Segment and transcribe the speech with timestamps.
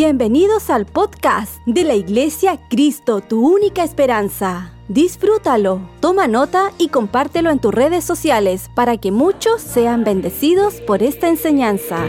[0.00, 4.72] Bienvenidos al podcast de la Iglesia Cristo, tu única esperanza.
[4.86, 11.02] Disfrútalo, toma nota y compártelo en tus redes sociales para que muchos sean bendecidos por
[11.02, 12.06] esta enseñanza.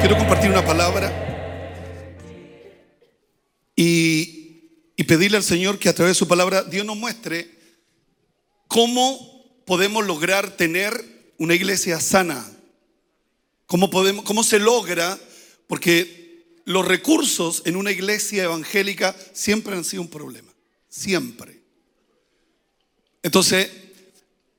[0.00, 1.12] Quiero compartir una palabra
[3.76, 7.48] y, pedirle al Señor que a través de su palabra Dios nos muestre
[8.66, 10.92] cómo podemos lograr tener
[11.38, 12.55] una iglesia sana.
[13.66, 15.18] ¿Cómo, podemos, ¿Cómo se logra?
[15.66, 20.52] Porque los recursos en una iglesia evangélica siempre han sido un problema.
[20.88, 21.62] Siempre.
[23.22, 23.68] Entonces,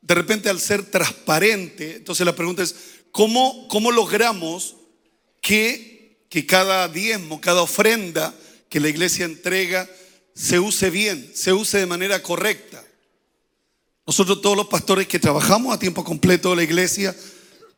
[0.02, 2.76] de repente al ser transparente, entonces la pregunta es,
[3.12, 4.76] ¿cómo, cómo logramos
[5.42, 8.34] que, que cada diezmo, cada ofrenda
[8.70, 9.90] que la iglesia entrega
[10.34, 12.84] se use bien, se use de manera correcta?
[14.06, 17.14] Nosotros todos los pastores que trabajamos a tiempo completo en la iglesia,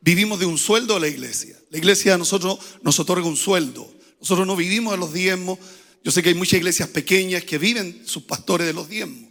[0.01, 1.57] vivimos de un sueldo de la iglesia.
[1.69, 3.91] La iglesia a nosotros nos otorga un sueldo.
[4.19, 5.59] Nosotros no vivimos de los diezmos.
[6.03, 9.29] Yo sé que hay muchas iglesias pequeñas que viven sus pastores de los diezmos.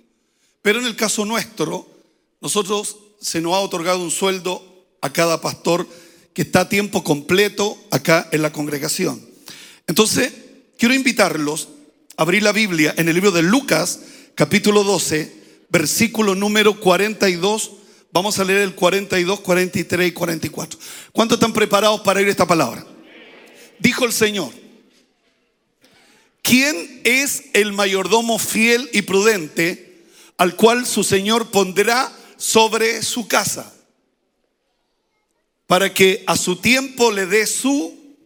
[0.62, 1.88] Pero en el caso nuestro,
[2.40, 5.88] nosotros se nos ha otorgado un sueldo a cada pastor
[6.32, 9.20] que está a tiempo completo acá en la congregación.
[9.86, 10.32] Entonces,
[10.78, 11.68] quiero invitarlos
[12.16, 14.00] a abrir la Biblia en el libro de Lucas,
[14.34, 15.32] capítulo 12,
[15.70, 17.72] versículo número 42.
[18.18, 20.80] Vamos a leer el 42, 43 y 44.
[21.12, 22.84] ¿Cuántos están preparados para ir esta palabra?
[23.78, 24.52] Dijo el Señor.
[26.42, 30.04] ¿Quién es el mayordomo fiel y prudente
[30.36, 33.72] al cual su Señor pondrá sobre su casa
[35.68, 38.16] para que a su tiempo le dé su,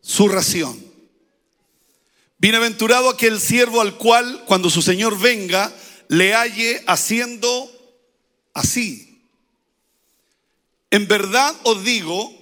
[0.00, 0.84] su ración?
[2.38, 5.72] Bienaventurado aquel siervo al cual cuando su Señor venga
[6.08, 7.70] le halle haciendo
[8.56, 9.22] así.
[10.90, 12.32] En verdad os digo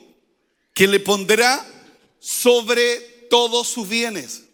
[0.72, 1.65] que le pondrá
[2.21, 3.00] sobre
[3.31, 4.44] todos sus bienes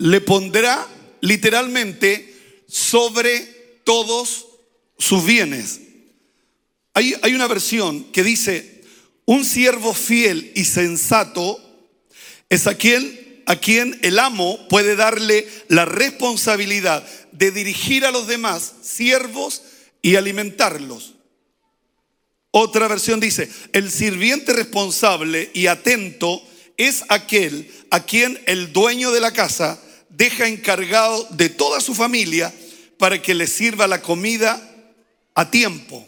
[0.00, 0.88] le pondrá
[1.20, 2.34] literalmente
[2.66, 3.38] sobre
[3.84, 4.46] todos
[4.98, 5.80] sus bienes.
[6.94, 8.82] Hay, hay, una versión que dice,
[9.26, 11.60] un siervo fiel y sensato
[12.48, 18.72] es aquel a quien el amo puede darle la responsabilidad de dirigir a los demás
[18.82, 19.62] siervos
[20.02, 21.14] y alimentarlos.
[22.50, 26.42] Otra versión dice, el sirviente responsable y atento
[26.76, 32.52] es aquel a quien el dueño de la casa deja encargado de toda su familia
[32.98, 34.66] para que le sirva la comida
[35.34, 36.06] a tiempo.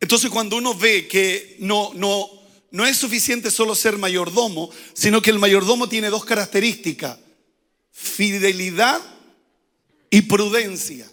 [0.00, 2.28] Entonces cuando uno ve que no, no,
[2.72, 7.18] no es suficiente solo ser mayordomo, sino que el mayordomo tiene dos características,
[7.92, 9.00] fidelidad
[10.10, 11.11] y prudencia.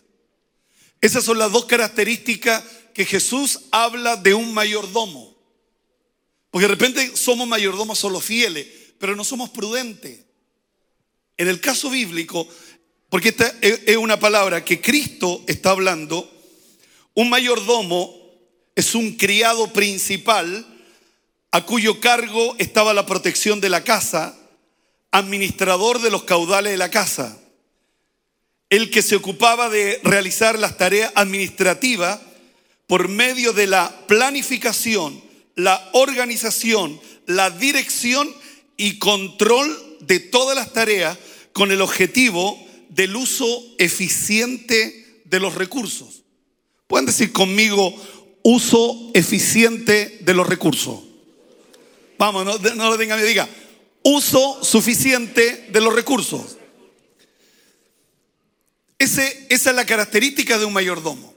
[1.01, 5.37] Esas son las dos características que Jesús habla de un mayordomo.
[6.51, 8.67] Porque de repente somos mayordomos solo fieles,
[8.97, 10.25] pero no somos prudentes.
[11.37, 12.47] En el caso bíblico,
[13.09, 16.29] porque esta es una palabra que Cristo está hablando,
[17.13, 18.15] un mayordomo
[18.75, 20.65] es un criado principal
[21.51, 24.37] a cuyo cargo estaba la protección de la casa,
[25.11, 27.37] administrador de los caudales de la casa,
[28.69, 32.19] el que se ocupaba de realizar las tareas administrativas
[32.87, 35.21] por medio de la planificación,
[35.55, 38.33] la organización, la dirección
[38.77, 41.17] y control de todas las tareas
[41.53, 42.57] con el objetivo
[42.89, 46.23] del uso eficiente de los recursos.
[46.87, 47.93] Pueden decir conmigo,
[48.43, 50.99] uso eficiente de los recursos.
[52.17, 53.47] Vamos, no, no lo tenga me diga,
[54.03, 56.58] uso suficiente de los recursos.
[58.99, 61.33] Esa es la característica de un mayordomo.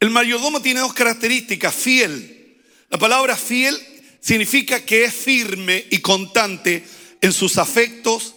[0.00, 2.60] El mayordomo tiene dos características, fiel.
[2.90, 3.80] La palabra fiel
[4.20, 6.84] significa que es firme y constante
[7.20, 8.34] en sus afectos,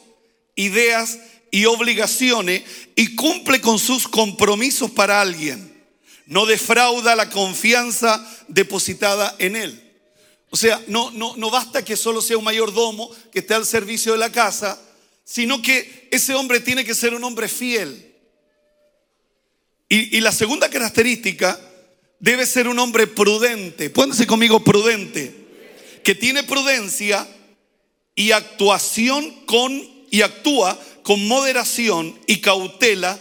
[0.56, 1.18] ideas
[1.50, 2.64] y obligaciones
[2.96, 5.76] y cumple con sus compromisos para alguien.
[6.28, 9.84] No defrauda la confianza depositada en él.
[10.50, 14.12] O sea, no, no, no basta que solo sea un mayordomo que esté al servicio
[14.12, 14.80] de la casa,
[15.30, 18.16] sino que ese hombre tiene que ser un hombre fiel.
[19.90, 21.60] Y, la segunda característica
[22.18, 23.90] debe ser un hombre prudente.
[23.90, 25.36] Pónganse conmigo prudente.
[26.02, 27.28] Que tiene prudencia
[28.16, 29.72] y actuación con
[30.10, 33.20] y actúa con moderación y cautela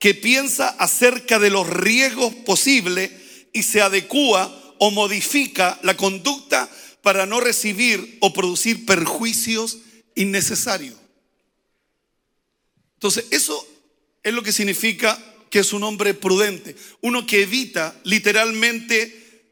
[0.00, 3.12] que piensa acerca de los riesgos posibles
[3.52, 6.68] y se adecúa o modifica la conducta
[7.00, 9.78] para no recibir o producir perjuicios
[10.16, 11.03] innecesarios.
[13.04, 13.68] Entonces, eso
[14.22, 19.44] es lo que significa que es un hombre prudente, uno que evita literalmente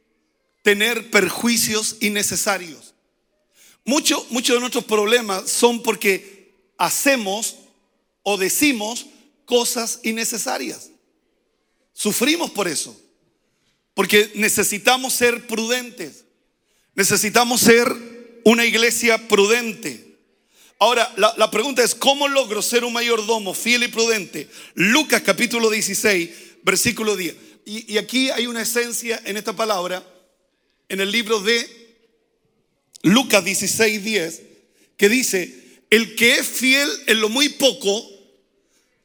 [0.63, 2.95] tener perjuicios innecesarios.
[3.85, 7.57] Muchos muchos de nuestros problemas son porque hacemos
[8.23, 9.05] o decimos
[9.45, 10.89] cosas innecesarias.
[11.93, 12.99] Sufrimos por eso,
[13.93, 16.25] porque necesitamos ser prudentes,
[16.95, 17.87] necesitamos ser
[18.45, 20.02] una iglesia prudente.
[20.83, 24.49] Ahora, la, pregunta es, ¿cómo logro ser un mayordomo fiel y prudente?
[24.75, 26.31] Lucas capítulo 16,
[26.65, 27.37] versículo 10.
[27.65, 30.05] Y, y aquí hay una esencia en esta palabra,
[30.89, 31.69] en el libro de
[33.03, 34.43] Lucas 16, 10,
[34.97, 38.05] que dice, el que es fiel en lo muy poco,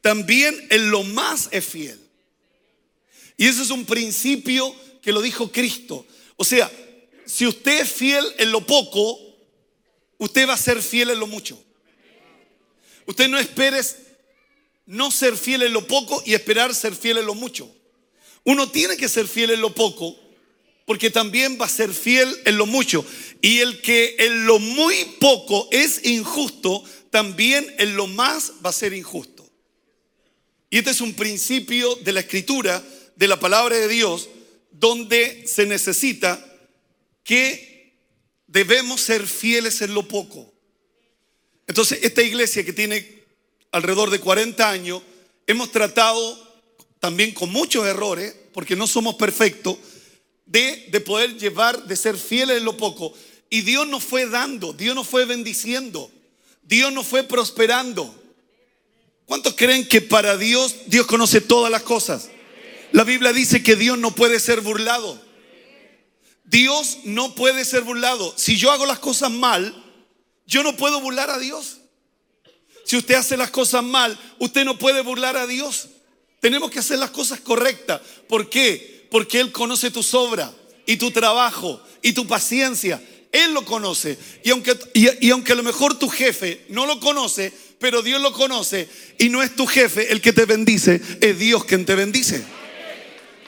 [0.00, 2.00] también en lo más es fiel.
[3.36, 6.04] Y eso es un principio que lo dijo Cristo.
[6.34, 6.68] O sea,
[7.24, 9.16] si usted es fiel en lo poco,
[10.18, 11.66] usted va a ser fiel en lo mucho.
[13.08, 13.80] Usted no espere
[14.84, 17.74] no ser fiel en lo poco y esperar ser fiel en lo mucho.
[18.44, 20.14] Uno tiene que ser fiel en lo poco
[20.84, 23.02] porque también va a ser fiel en lo mucho.
[23.40, 28.74] Y el que en lo muy poco es injusto, también en lo más va a
[28.74, 29.50] ser injusto.
[30.68, 32.84] Y este es un principio de la escritura,
[33.16, 34.28] de la palabra de Dios,
[34.70, 36.44] donde se necesita
[37.24, 37.96] que
[38.46, 40.57] debemos ser fieles en lo poco.
[41.68, 43.22] Entonces, esta iglesia que tiene
[43.70, 45.02] alrededor de 40 años,
[45.46, 46.48] hemos tratado
[46.98, 49.76] también con muchos errores, porque no somos perfectos,
[50.46, 53.12] de, de poder llevar, de ser fieles en lo poco.
[53.50, 56.10] Y Dios nos fue dando, Dios nos fue bendiciendo,
[56.62, 58.14] Dios nos fue prosperando.
[59.26, 62.30] ¿Cuántos creen que para Dios Dios conoce todas las cosas?
[62.92, 65.20] La Biblia dice que Dios no puede ser burlado.
[66.44, 68.32] Dios no puede ser burlado.
[68.38, 69.84] Si yo hago las cosas mal,
[70.48, 71.76] yo no puedo burlar a Dios.
[72.84, 75.88] Si usted hace las cosas mal, usted no puede burlar a Dios.
[76.40, 78.00] Tenemos que hacer las cosas correctas.
[78.26, 79.06] ¿Por qué?
[79.10, 80.50] Porque Él conoce tu sobra
[80.86, 83.00] y tu trabajo y tu paciencia.
[83.30, 84.18] Él lo conoce.
[84.42, 88.32] Y aunque, y aunque a lo mejor tu jefe no lo conoce, pero Dios lo
[88.32, 92.42] conoce y no es tu jefe el que te bendice, es Dios quien te bendice.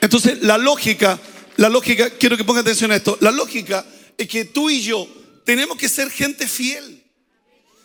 [0.01, 1.19] Entonces, la lógica,
[1.57, 3.83] la lógica, quiero que ponga atención a esto, la lógica
[4.19, 5.07] es que tú y yo
[5.43, 7.03] tenemos que ser gente fiel.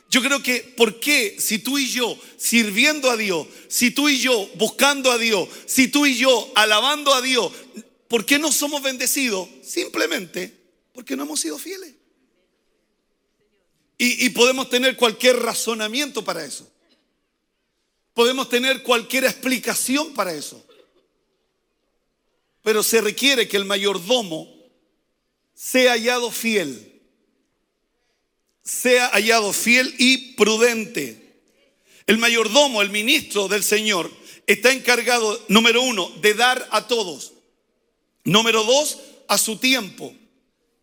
[0.08, 4.18] Yo creo que, ¿por qué si tú y yo sirviendo a Dios, si tú y
[4.18, 7.52] yo buscando a Dios, si tú y yo alabando a Dios,
[8.08, 9.48] ¿por qué no somos bendecidos?
[9.62, 10.56] Simplemente
[10.92, 11.94] porque no hemos sido fieles.
[13.98, 16.70] Y, podemos tener cualquier razonamiento para eso.
[18.12, 20.62] Podemos tener cualquier explicación para eso.
[22.62, 24.54] Pero se requiere que el mayordomo
[25.54, 26.95] sea hallado fiel.
[28.66, 31.40] Sea hallado fiel y prudente.
[32.06, 34.10] El mayordomo, el ministro del Señor,
[34.46, 37.32] está encargado, número uno, de dar a todos.
[38.24, 38.98] Número dos,
[39.28, 40.12] a su tiempo.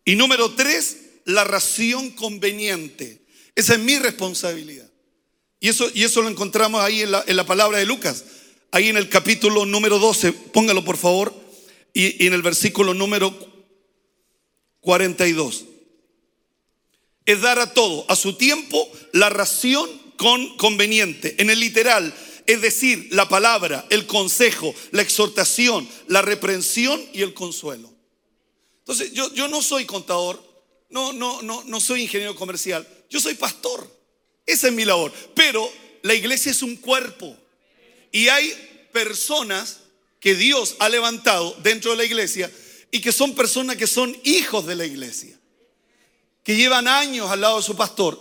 [0.04, 3.22] Y número tres, la ración conveniente.
[3.54, 4.90] Esa es mi responsabilidad.
[5.60, 8.24] Y eso, y eso lo encontramos ahí en la, en la, palabra de Lucas,
[8.70, 11.34] ahí en el capítulo número 12, póngalo por favor,
[11.92, 13.34] y, y en el versículo número
[14.80, 15.64] 42.
[17.26, 21.34] Es dar a todo, a su tiempo, la ración con conveniente.
[21.38, 22.14] En el literal,
[22.46, 27.90] es decir, la palabra, el consejo, la exhortación, la reprensión y el consuelo.
[28.80, 30.42] Entonces, yo, yo no soy contador,
[30.90, 33.90] no, no, no, no soy ingeniero comercial, yo soy pastor.
[34.46, 35.12] Esa es mi labor.
[35.34, 35.70] Pero
[36.02, 37.36] la iglesia es un cuerpo.
[38.12, 38.52] Y hay
[38.92, 39.80] personas
[40.20, 42.50] que Dios ha levantado dentro de la iglesia
[42.90, 45.38] y que son personas que son hijos de la iglesia.
[46.44, 48.20] Que llevan años al lado de su pastor,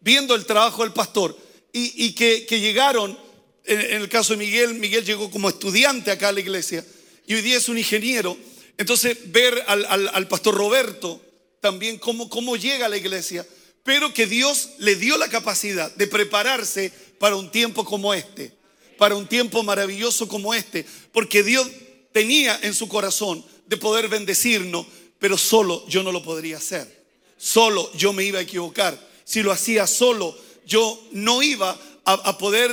[0.00, 1.36] viendo el trabajo del pastor.
[1.72, 3.18] Y, que, llegaron,
[3.64, 6.86] en, el caso de Miguel, Miguel llegó como estudiante acá a la iglesia.
[7.26, 8.34] Y hoy día es un ingeniero.
[8.78, 11.20] Entonces, ver al, al pastor Roberto,
[11.60, 13.46] también cómo, cómo llega a la iglesia,
[13.82, 18.52] pero que Dios le dio la capacidad de prepararse para un tiempo como este,
[18.98, 21.68] para un tiempo maravilloso como este, porque Dios
[22.12, 24.86] tenía en su corazón de poder bendecirnos,
[25.18, 26.95] pero solo yo no lo podría hacer.
[27.36, 28.98] Solo yo me iba a equivocar.
[29.24, 32.70] Si lo hacía solo, yo no iba a, poder,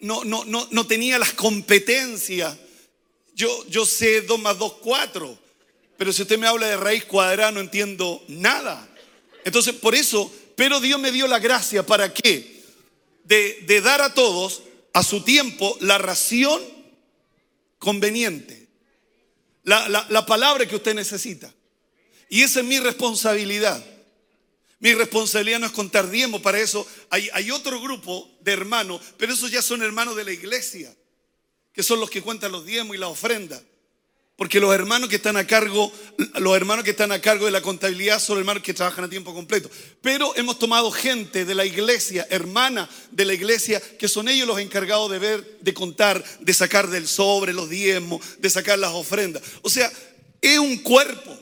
[0.00, 2.56] no, no, no, no tenía las competencias.
[3.34, 5.46] Yo, yo sé 2 más 2, 4
[5.96, 8.86] pero si usted me habla de raíz cuadrada no entiendo nada.
[9.44, 12.64] Entonces, por eso, pero Dios me dio la gracia para qué?
[13.24, 16.62] De, dar a todos a su tiempo la ración
[17.78, 18.66] conveniente.
[19.64, 21.52] La, palabra que usted necesita.
[22.28, 23.84] Y esa es mi responsabilidad.
[24.78, 29.32] Mi responsabilidad no es contar diezmo, para eso hay, hay, otro grupo de hermanos, pero
[29.32, 30.94] esos ya son hermanos de la iglesia,
[31.72, 33.62] que son los que cuentan los diezmos y la ofrenda.
[34.36, 35.90] Porque los hermanos que están a cargo,
[36.34, 39.32] los hermanos que están a cargo de la contabilidad son hermanos que trabajan a tiempo
[39.32, 39.70] completo.
[40.02, 44.58] Pero hemos tomado gente de la iglesia, hermana de la iglesia, que son ellos los
[44.58, 49.42] encargados de ver, de contar, de sacar del sobre los diezmos, de sacar las ofrendas.
[49.62, 49.90] O sea,
[50.42, 51.34] es un cuerpo.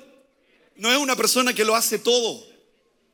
[0.76, 2.46] No es una persona que lo hace todo,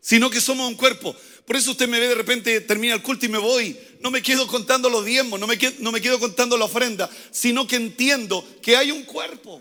[0.00, 1.14] sino que somos un cuerpo.
[1.46, 3.76] Por eso usted me ve de repente, termina el culto y me voy.
[4.00, 7.10] No me quedo contando los diezmos, no me quedo, no me quedo contando la ofrenda,
[7.30, 9.60] sino que entiendo que hay un cuerpo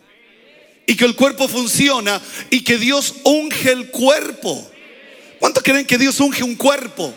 [0.86, 4.70] y que el cuerpo funciona y que Dios unge el cuerpo.
[5.40, 7.14] ¿Cuántos creen que Dios unge un cuerpo?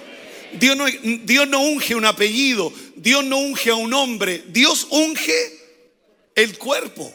[0.58, 5.34] Dios no, Dios no unge un apellido, Dios no unge a un hombre, Dios unge
[6.34, 7.12] el cuerpo.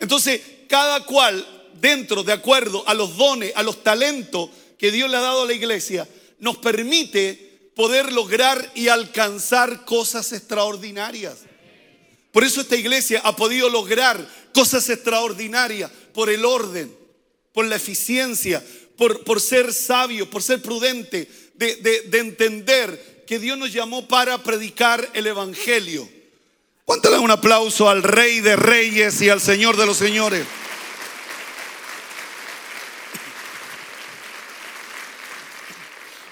[0.00, 1.46] Entonces, cada cual
[1.80, 4.50] dentro, de acuerdo a los dones, a los talentos
[4.84, 6.06] que Dios le ha dado a la iglesia,
[6.40, 11.38] nos permite poder lograr y alcanzar cosas extraordinarias.
[12.30, 16.94] Por eso esta iglesia ha podido lograr cosas extraordinarias por el orden,
[17.54, 18.62] por la eficiencia,
[18.98, 24.42] por, por ser sabio, por ser prudente, de, de, entender que Dios nos llamó para
[24.42, 26.06] predicar el Evangelio.
[26.84, 30.44] ¿Cuánto le un aplauso al Rey de Reyes y al Señor de los Señores?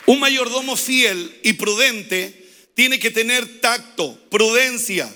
[0.06, 2.42] Un mayordomo fiel y prudente
[2.74, 5.12] tiene que tener tacto, prudencia,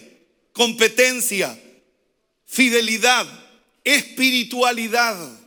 [0.52, 1.58] competencia,
[2.46, 3.26] fidelidad,
[3.84, 5.40] espiritualidad.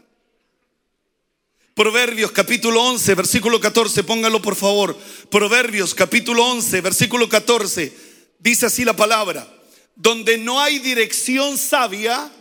[1.73, 4.97] Proverbios capítulo 11, versículo 14, póngalo por favor.
[5.31, 7.93] Proverbios capítulo 11, versículo 14,
[8.39, 9.47] dice así la palabra.
[9.95, 12.31] Donde no hay dirección sabia,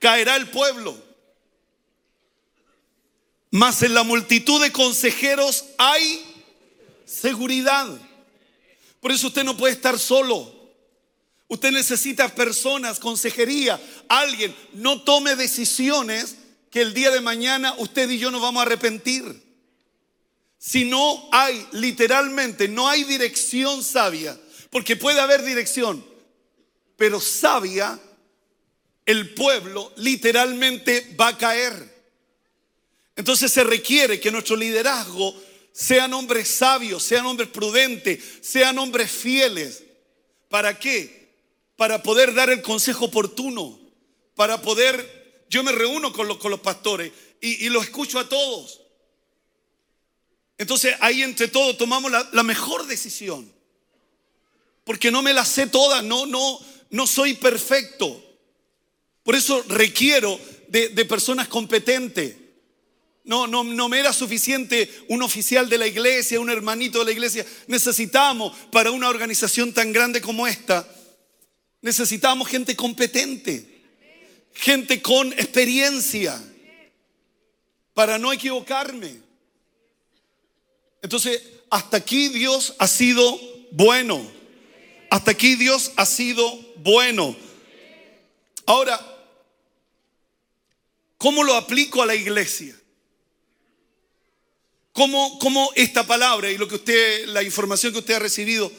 [0.00, 0.96] caerá el pueblo.
[3.54, 6.24] Mas en la multitud de consejeros hay
[7.04, 7.86] seguridad.
[8.98, 10.52] Por eso usted no puede estar solo.
[11.46, 14.52] Usted necesita personas, consejería, alguien.
[14.72, 16.34] No tome decisiones
[16.68, 19.40] que el día de mañana usted y yo nos vamos a arrepentir.
[20.58, 24.36] Si no hay, literalmente, no hay dirección sabia,
[24.70, 26.04] porque puede haber dirección,
[26.96, 28.00] pero sabia,
[29.06, 31.93] el pueblo literalmente va a caer.
[33.16, 35.34] Entonces se requiere que nuestro liderazgo
[35.72, 39.84] sean hombres sabios, sean hombres prudentes, sean hombres fieles.
[40.48, 41.24] ¿Para qué?
[41.76, 43.78] para poder dar el consejo oportuno,
[44.34, 48.28] para poder, yo me reúno con los, con los pastores y, y los escucho a
[48.28, 48.80] todos.
[50.56, 53.52] Entonces ahí entre todos tomamos la, mejor decisión,
[54.84, 58.22] porque no me la sé toda, no, no, no soy perfecto.
[59.24, 62.36] Por eso requiero de, de personas competentes.
[63.24, 67.12] No, no, no me era suficiente un oficial de la iglesia, un hermanito de la
[67.12, 67.44] iglesia.
[67.66, 70.86] Necesitamos para una organización tan grande como esta
[71.84, 73.68] Necesitamos gente competente,
[74.54, 76.42] gente con experiencia,
[77.92, 79.16] para no equivocarme.
[81.02, 83.38] Entonces, hasta aquí Dios ha sido
[83.70, 84.26] bueno.
[85.10, 87.36] Hasta aquí Dios ha sido bueno.
[88.64, 88.98] Ahora,
[91.18, 92.74] ¿cómo lo aplico a la iglesia?
[94.94, 98.72] ¿Cómo, cómo esta palabra y lo que usted, la información que usted ha recibido,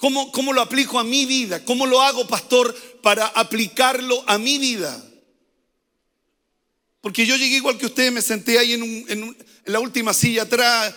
[0.00, 1.62] ¿Cómo, lo aplico a mi vida?
[1.62, 4.98] ¿Cómo lo hago, pastor, para aplicarlo a mi vida?
[7.02, 9.36] Porque yo llegué igual que usted, me senté ahí en,
[9.66, 10.94] la última silla atrás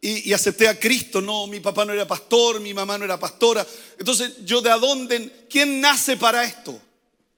[0.00, 1.20] y, y, acepté a Cristo.
[1.20, 3.66] No, mi papá no era pastor, mi mamá no era pastora.
[3.98, 5.46] Entonces, ¿yo de dónde?
[5.50, 6.80] ¿Quién nace para esto?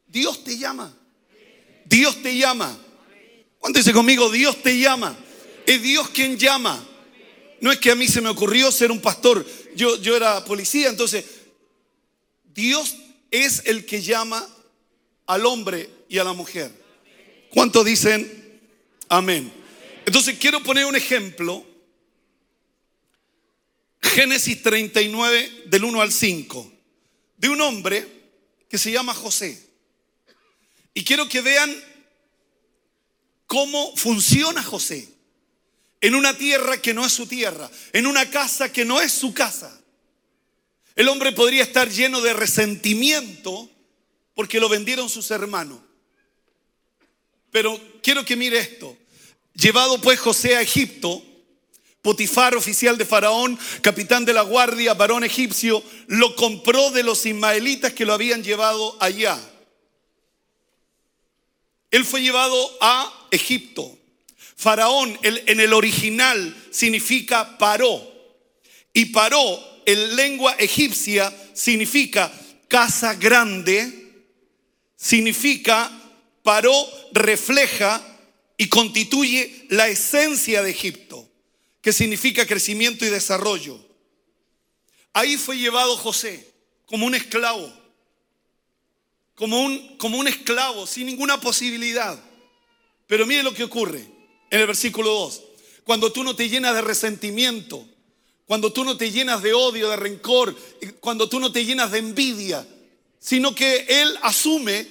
[0.07, 0.95] Dios te llama.
[1.87, 2.77] Dios te llama.
[3.59, 4.31] ¿Cuánto dice conmigo?
[4.31, 5.17] Dios te llama.
[5.67, 6.83] Es Dios quien llama.
[7.61, 9.45] No es que a mí se me ocurrió ser un pastor
[9.77, 11.25] yo, yo era policía, entonces
[12.45, 12.97] Dios
[13.31, 14.47] es el que llama
[15.27, 16.73] al hombre y a la mujer.
[17.51, 18.61] ¿Cuánto dicen
[19.09, 19.53] amén?
[20.07, 21.65] Entonces quiero poner un ejemplo.
[24.01, 26.73] Génesis 39 del 1 al 5,
[27.37, 28.07] de un hombre
[28.69, 29.63] que se llama José.
[30.95, 31.75] Y quiero que vean
[33.47, 35.16] cómo funciona José
[36.07, 39.35] en una tierra que no es su tierra, en una casa que no es su
[39.35, 39.77] casa.
[40.95, 43.69] El hombre podría estar lleno de resentimiento
[44.33, 45.81] porque lo vendieron sus hermanos.
[47.51, 48.97] Pero quiero que mire esto.
[49.55, 51.25] Llevado pues José a Egipto,
[52.03, 57.93] Potifar, oficial de Faraón, capitán de la guardia, varón egipcio, lo compró de los ismaelitas
[57.95, 59.37] que lo habían llevado allá.
[61.91, 63.99] Él fue llevado a Egipto.
[64.57, 68.13] Faraón en el original significa paró.
[68.95, 72.33] Y paró en lengua egipcia significa
[72.67, 74.25] casa grande,
[74.97, 75.91] significa
[76.43, 76.73] paró,
[77.13, 78.03] refleja
[78.57, 81.31] y constituye la esencia de Egipto,
[81.83, 83.79] que significa crecimiento y desarrollo.
[85.13, 86.51] Ahí fue llevado José
[86.87, 87.71] como un esclavo,
[89.35, 92.19] como un, como un esclavo sin ninguna posibilidad.
[93.07, 94.16] Pero mire lo que ocurre
[94.57, 95.43] en el versículo 2.
[95.85, 97.87] Cuando tú no te llenas de resentimiento,
[98.47, 100.57] cuando tú no te llenas de odio, de rencor,
[101.01, 102.67] cuando tú no te llenas de envidia,
[103.19, 104.87] sino que él asume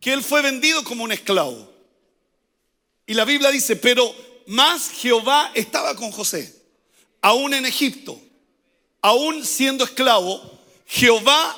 [0.00, 1.72] que él fue vendido como un esclavo.
[3.06, 4.14] Y la Biblia dice, pero
[4.46, 6.54] más Jehová estaba con José,
[7.20, 8.20] aún en Egipto,
[9.00, 11.56] aún siendo esclavo, Jehová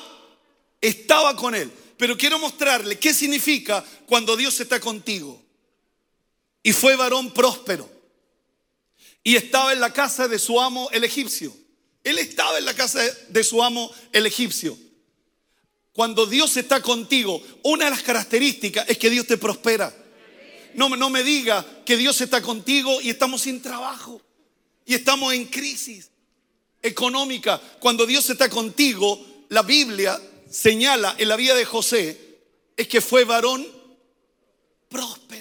[0.79, 1.71] estaba con él.
[1.97, 5.40] Pero quiero mostrarle qué significa cuando Dios está contigo.
[6.63, 7.89] Y fue varón próspero.
[9.23, 11.55] Y estaba en la casa de su amo el egipcio.
[12.03, 14.77] Él estaba en la casa de su amo el egipcio.
[15.93, 19.93] Cuando Dios está contigo, una de las características es que Dios te prospera.
[20.73, 24.21] No, no me diga que Dios está contigo y estamos sin trabajo
[24.85, 26.09] y estamos en crisis
[26.81, 27.61] económica.
[27.79, 32.31] Cuando Dios está contigo, la Biblia señala en la vida de José
[32.77, 33.67] es que fue varón
[34.89, 35.40] próspero.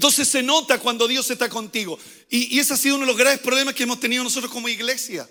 [0.00, 1.98] Entonces se nota cuando Dios está contigo.
[2.30, 4.66] Y, y, ese ha sido uno de los graves problemas que hemos tenido nosotros como
[4.66, 5.28] iglesia.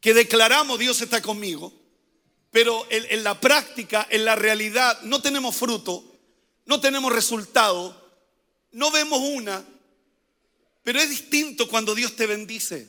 [0.00, 1.72] Que declaramos Dios está conmigo,
[2.52, 6.04] pero en, la práctica, en la realidad, no tenemos fruto,
[6.64, 8.00] no tenemos resultado,
[8.70, 9.64] no vemos una,
[10.84, 12.88] pero es distinto cuando Dios te bendice.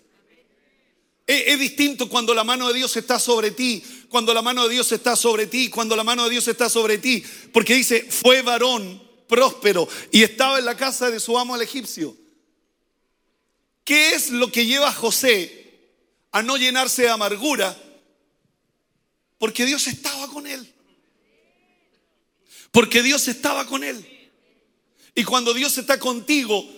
[1.25, 4.75] Es, es, distinto cuando la mano de Dios está sobre ti, cuando la mano de
[4.75, 8.43] Dios está sobre ti, cuando la mano de Dios está sobre ti, porque dice, fue
[8.43, 12.15] varón próspero y estaba en la casa de su amo el egipcio.
[13.85, 15.87] ¿Qué es lo que lleva a José
[16.33, 17.75] a no llenarse de amargura?
[19.39, 20.71] Porque Dios estaba con él.
[22.71, 24.05] Porque Dios estaba con él.
[25.15, 26.69] Y cuando Dios está contigo,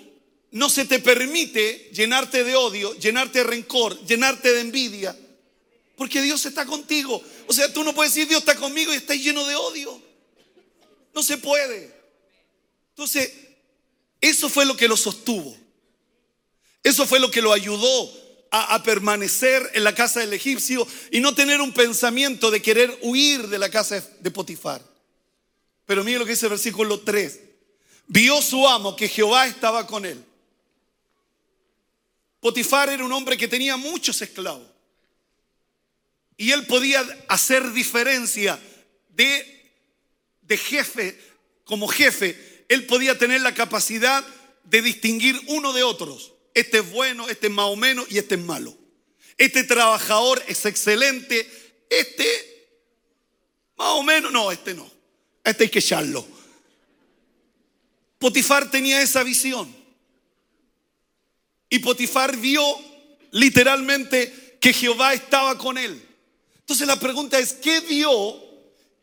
[0.51, 5.17] no se te permite llenarte de odio, llenarte de rencor, llenarte de envidia.
[5.95, 7.19] Porque Dios está contigo.
[7.47, 9.99] O sea, tú no puedes decir Dios está conmigo y estás lleno de odio.
[11.15, 11.92] No se puede.
[12.93, 13.33] Entonces,
[14.21, 15.57] eso fue lo que lo sostuvo.
[16.83, 21.33] Eso fue lo que lo ayudó a, permanecer en la casa del egipcio y no
[21.33, 24.81] tener un pensamiento de querer huir de la casa de Potifar.
[25.87, 27.39] Pero mire lo que dice el versículo 3.
[28.07, 30.23] Vio su amo que Jehová estaba con él.
[32.39, 34.67] Potifar era un hombre que tenía muchos esclavos.
[36.37, 38.59] Y él podía hacer diferencia
[39.09, 39.71] de,
[40.41, 41.19] de jefe,
[41.63, 44.25] como jefe, él podía tener la capacidad
[44.63, 46.33] de distinguir uno de otros.
[46.53, 48.77] Este es bueno, este es más o menos y este es malo.
[49.37, 51.49] Este trabajador es excelente,
[51.89, 52.25] este
[53.75, 54.89] más o menos, no, este no.
[55.43, 56.25] Este hay que echarlo.
[58.17, 59.75] Potifar tenía esa visión.
[61.69, 62.63] Y Potifar vio
[63.31, 66.01] literalmente que Jehová estaba con él.
[66.59, 68.41] Entonces la pregunta es, ¿qué vio?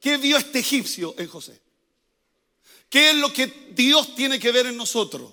[0.01, 1.61] ¿Qué vio este egipcio en José?
[2.91, 5.33] ¿Qué es lo que Dios tiene que ver en nosotros?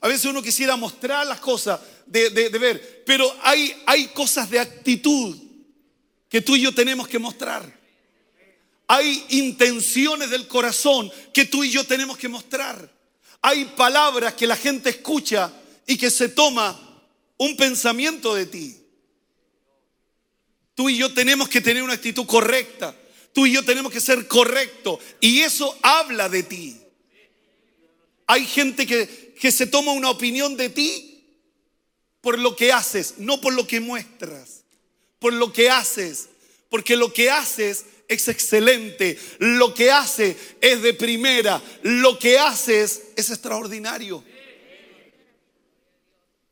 [0.00, 5.36] A veces uno quisiera mostrar las cosas de, ver, pero hay, hay cosas de actitud
[6.28, 7.76] que tú y yo tenemos que mostrar.
[8.86, 12.90] Hay intenciones del corazón que tú y yo tenemos que mostrar.
[13.40, 15.52] Hay palabras que la gente escucha
[15.86, 16.78] y que se toma
[17.38, 18.76] un pensamiento de ti.
[20.74, 22.94] Tú y yo tenemos que tener una actitud correcta.
[23.32, 25.00] Tú y yo tenemos que ser correctos.
[25.20, 26.80] Y eso habla de ti.
[28.28, 31.08] Hay gente que, que se toma una opinión de ti
[32.20, 34.64] por lo que haces, no por lo que muestras,
[35.18, 36.28] por lo que haces,
[36.68, 43.04] porque lo que haces es excelente, lo que haces es de primera, lo que haces
[43.16, 44.22] es extraordinario.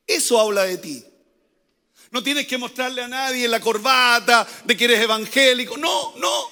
[0.07, 1.05] Eso habla de ti.
[2.11, 5.77] No tienes que mostrarle a nadie la corbata de que eres evangélico.
[5.77, 6.51] No, no.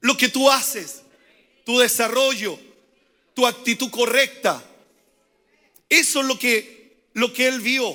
[0.00, 1.02] Lo que tú haces,
[1.64, 2.58] tu desarrollo,
[3.36, 4.64] tu actitud correcta,
[5.90, 7.94] eso es lo que, lo que él vio.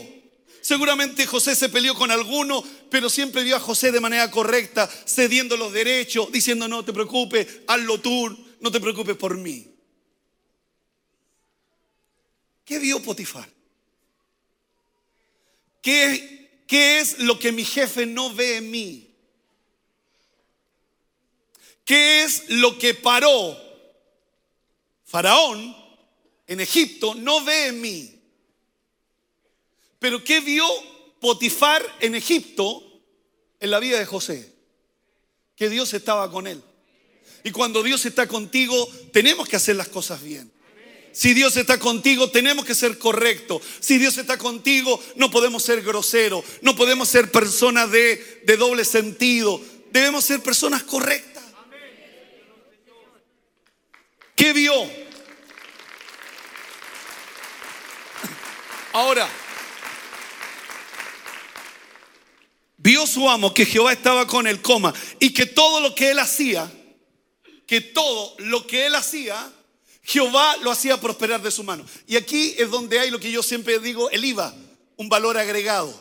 [0.61, 5.57] Seguramente José se peleó con alguno, pero siempre vio a José de manera correcta, cediendo
[5.57, 9.67] los derechos, diciendo no te preocupes, hazlo tú, no te preocupes por mí.
[12.63, 13.49] ¿Qué vio Potifar?
[15.81, 19.09] ¿Qué, ¿Qué es lo que mi jefe no ve en mí?
[21.83, 23.70] ¿Qué es lo que paró
[25.11, 25.75] Faraón
[26.47, 28.15] en Egipto no ve en mí.
[29.99, 30.65] Pero ¿qué vio
[31.19, 32.81] Potifar en Egipto
[33.59, 34.53] en la vida de José?
[35.57, 36.63] Que Dios estaba con él.
[37.43, 40.49] Y cuando Dios está contigo, tenemos que hacer las cosas bien.
[41.11, 43.61] Si Dios está contigo, tenemos que ser correctos.
[43.81, 48.85] Si Dios está contigo, no podemos ser groseros, no podemos ser personas de, de doble
[48.85, 49.59] sentido.
[49.91, 51.30] Debemos ser personas correctas.
[54.41, 54.73] ¿Qué vio?
[58.91, 59.29] Ahora,
[62.77, 66.17] vio su amo que Jehová estaba con él, coma, y que todo lo que él
[66.17, 66.71] hacía,
[67.67, 69.47] que todo lo que él hacía,
[70.01, 71.85] Jehová lo hacía prosperar de su mano.
[72.07, 74.55] Y aquí es donde hay lo que yo siempre digo, el IVA,
[74.97, 75.93] un valor agregado.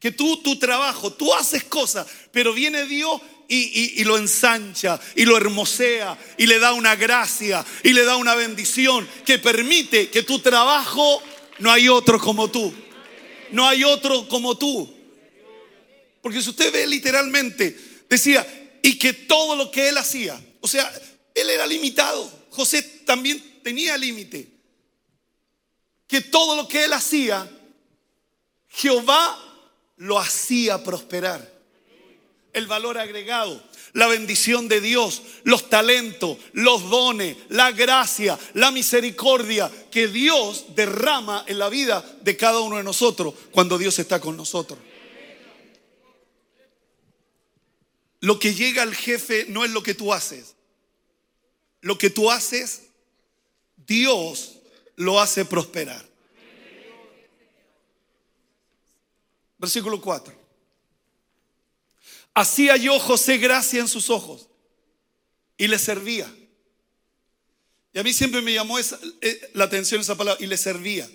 [0.00, 5.36] Que tú, tu trabajo, tú haces cosas, pero viene Dios y, lo ensancha y lo
[5.36, 10.38] hermosea y le da una gracia y le da una bendición que permite que tu
[10.38, 11.20] trabajo
[11.58, 12.72] no hay otro como tú.
[13.50, 14.94] No hay otro como tú.
[16.22, 17.76] Porque si usted ve literalmente,
[18.08, 18.46] decía,
[18.82, 20.90] y que todo lo que él hacía, o sea,
[21.34, 22.30] él era limitado.
[22.50, 24.48] José también tenía límite.
[26.06, 27.50] Que todo lo que él hacía,
[28.68, 29.38] Jehová
[29.96, 31.59] lo hacía prosperar.
[32.52, 39.70] El valor agregado, la bendición de Dios, los talentos, los dones, la gracia, la misericordia
[39.90, 44.36] que Dios derrama en la vida de cada uno de nosotros cuando Dios está con
[44.36, 44.78] nosotros.
[48.20, 50.54] Lo que llega al jefe no es lo que tú haces,
[51.80, 52.82] lo que tú haces,
[53.76, 54.58] Dios
[54.96, 56.04] lo hace prosperar.
[59.58, 60.39] Versículo 4.
[62.40, 64.48] Hacía yo José gracia en sus ojos
[65.58, 66.34] y le servía.
[67.92, 71.06] Y a mí siempre me llamó eh, la atención esa palabra, y le servía.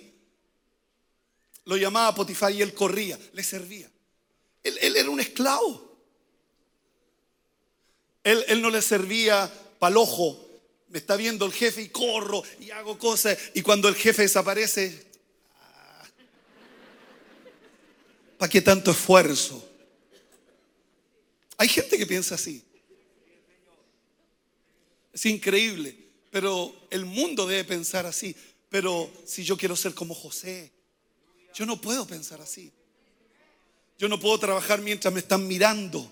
[1.64, 3.90] Lo llamaba Potifar y él corría, le servía.
[4.62, 5.98] Él, era un esclavo.
[8.22, 10.48] Él, no le servía ojo
[10.90, 13.36] me está viendo el jefe y corro y hago cosas.
[13.54, 15.08] Y cuando el jefe desaparece,
[15.60, 16.04] ah,
[18.38, 19.75] ¿para qué tanto esfuerzo?
[21.58, 22.62] Hay gente que piensa así.
[25.12, 25.96] Es increíble,
[26.30, 28.36] pero el mundo debe pensar así.
[28.68, 30.70] Pero si yo quiero ser como José,
[31.54, 32.70] yo no puedo pensar así.
[33.98, 36.10] Yo no puedo trabajar mientras me están mirando.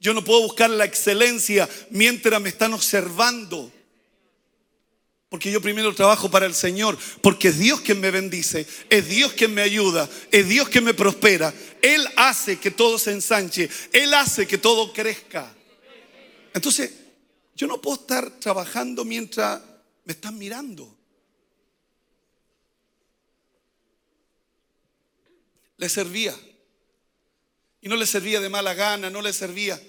[0.00, 3.70] Yo no puedo buscar la excelencia mientras me están observando.
[5.28, 9.34] Porque yo primero trabajo para el Señor, porque es Dios quien me bendice, es Dios
[9.34, 11.52] quien me ayuda, es Dios quien me prospera.
[11.82, 15.54] Él hace que todo se ensanche, Él hace que todo crezca.
[16.54, 16.92] Entonces,
[17.54, 19.60] yo no puedo estar trabajando mientras
[20.04, 20.96] me están mirando.
[25.76, 26.34] Le servía.
[27.82, 29.80] Y no le servía de mala gana, no le servía.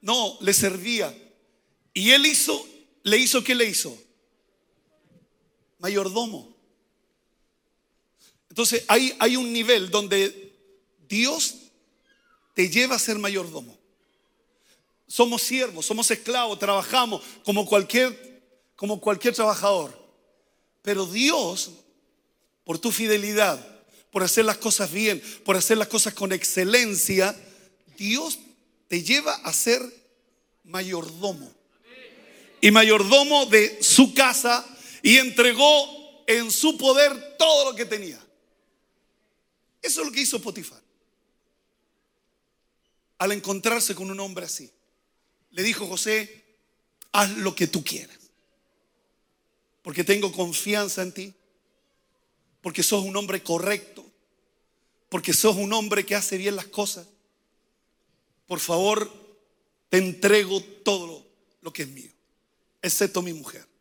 [0.00, 1.14] No, le servía.
[1.92, 2.66] Y él hizo,
[3.02, 4.03] le hizo, ¿qué le hizo?
[5.84, 6.48] Mayordomo.
[8.48, 10.50] Entonces hay, hay un nivel donde
[11.06, 11.56] Dios
[12.54, 13.76] te lleva a ser mayordomo.
[15.06, 18.40] Somos siervos, somos esclavos, trabajamos como cualquier,
[18.76, 19.92] como cualquier trabajador.
[20.80, 21.72] Pero Dios,
[22.64, 23.62] por tu fidelidad,
[24.10, 27.36] por hacer las cosas bien, por hacer las cosas con excelencia,
[27.98, 28.38] Dios
[28.88, 29.82] te lleva a ser
[30.62, 31.52] mayordomo.
[32.62, 34.66] Y mayordomo de su casa
[35.04, 38.18] y entregó en su poder todo lo que tenía.
[39.82, 40.82] Eso es lo que hizo Potifar.
[43.18, 44.72] Al encontrarse con un hombre así,
[45.50, 46.42] le dijo José,
[47.12, 48.18] haz lo que tú quieras,
[49.82, 51.34] porque tengo confianza en ti,
[52.62, 54.10] porque sos un hombre correcto,
[55.10, 57.06] porque sos un hombre que hace bien las cosas,
[58.46, 59.12] por favor,
[59.90, 61.26] te entrego todo
[61.60, 62.10] lo, que es mío,
[62.80, 63.73] excepto mi mujer.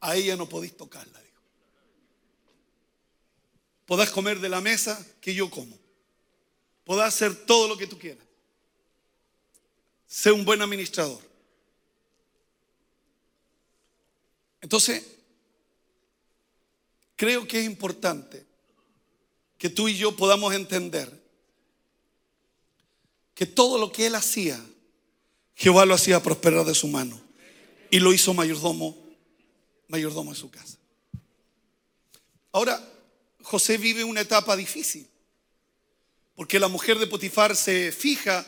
[0.00, 1.42] A ella no podéis tocarla, dijo.
[3.86, 5.78] Podás comer de la mesa que yo como.
[6.84, 8.24] Podás hacer todo lo que tú quieras.
[10.06, 11.20] Sé un buen administrador.
[14.60, 15.04] Entonces,
[17.16, 18.44] creo que es importante
[19.56, 21.20] que tú y yo podamos entender
[23.34, 24.62] que todo lo que él hacía,
[25.54, 27.20] Jehová lo hacía prosperar de su mano
[27.90, 28.96] y lo hizo mayordomo,
[29.90, 30.78] mayordomo en su casa.
[32.52, 32.80] Ahora,
[33.42, 35.06] José vive una etapa difícil,
[36.34, 38.46] porque la mujer de Potifar se fija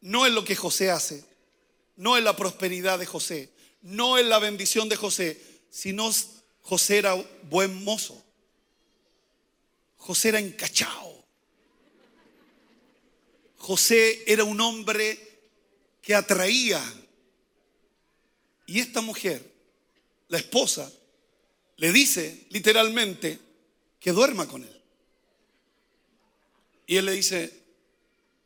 [0.00, 1.24] no en lo que José hace,
[1.96, 3.50] no en la prosperidad de José,
[3.82, 6.10] no en la bendición de José, sino
[6.62, 7.14] José era
[7.48, 8.22] buen mozo.
[9.96, 11.24] José era encachado.
[13.58, 15.18] José era un hombre
[16.02, 16.82] que atraía
[18.66, 19.51] Y esta mujer,
[20.32, 20.90] la esposa,
[21.76, 23.38] le dice literalmente
[24.00, 24.82] que duerma con él.
[26.86, 27.62] Y él le dice,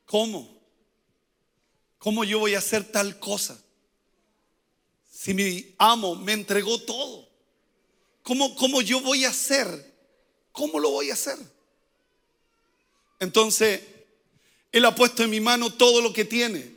[0.05, 0.61] ¿cómo?
[1.99, 3.63] ¿Cómo yo voy a hacer tal cosa?
[5.09, 7.29] Si mi amo me entregó todo.
[8.25, 9.95] ¿Cómo, cómo yo voy a hacer?
[10.51, 11.39] ¿Cómo lo voy a hacer?
[13.21, 13.81] Entonces,
[14.73, 16.69] él ha puesto en mi mano todo lo que tiene.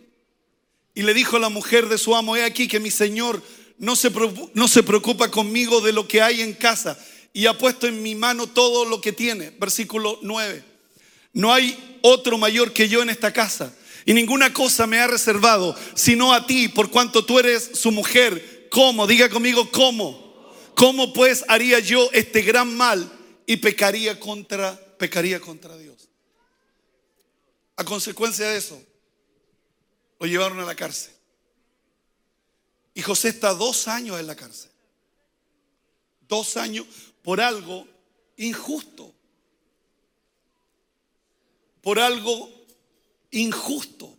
[0.94, 3.42] Y le dijo a la mujer de su amo, he aquí que mi señor
[3.80, 7.00] no se, preocupa conmigo de lo que hay en casa
[7.32, 9.52] y ha puesto en mi mano todo lo que tiene.
[9.52, 10.64] Versículo 9.
[11.34, 13.74] No hay otro mayor que yo en esta casa
[14.06, 18.68] y ninguna cosa me ha reservado sino a ti por cuanto tú eres su mujer.
[18.70, 19.08] ¿Cómo?
[19.08, 20.30] Diga conmigo, ¿cómo?
[20.76, 23.10] ¿Cómo pues haría yo este gran mal
[23.46, 26.10] y pecaría contra, pecaría contra Dios?
[27.78, 28.82] A consecuencia de eso,
[30.20, 31.14] lo llevaron a la cárcel.
[32.94, 34.72] Y José está dos años en la cárcel.
[36.28, 36.86] Dos años
[37.24, 37.88] por algo
[38.38, 39.14] injusto.
[41.82, 42.52] Por algo
[43.32, 44.18] injusto.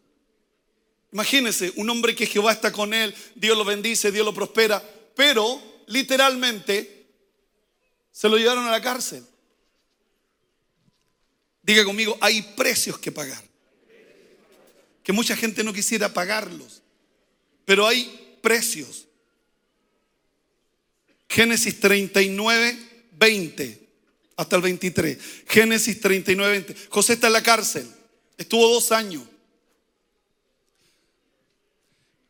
[1.13, 4.83] Imagínense, un hombre que Jehová está con él, Dios lo bendice, Dios lo prospera,
[5.17, 7.09] pero literalmente
[8.13, 9.25] se lo llevaron a la cárcel.
[11.63, 13.43] Diga conmigo, hay precios que pagar.
[15.03, 16.83] Que mucha gente no quisiera pagarlos,
[17.65, 19.07] pero hay precios.
[21.29, 22.79] Génesis 39,
[23.13, 23.89] 20
[24.37, 25.19] hasta el 23.
[25.47, 26.77] Génesis 39, 20.
[26.89, 27.87] José está en la cárcel.
[28.37, 29.23] Estuvo dos años.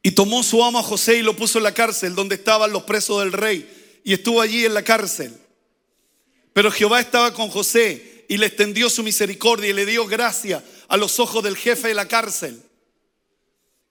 [0.02, 2.82] Y tomó su amo a José y lo puso en la cárcel donde estaban los
[2.82, 4.00] presos del rey.
[4.04, 5.34] Y estuvo allí en la cárcel.
[6.52, 10.96] Pero Jehová estaba con José y le extendió su misericordia y le dio gracia a
[10.96, 12.62] los ojos del jefe de la cárcel.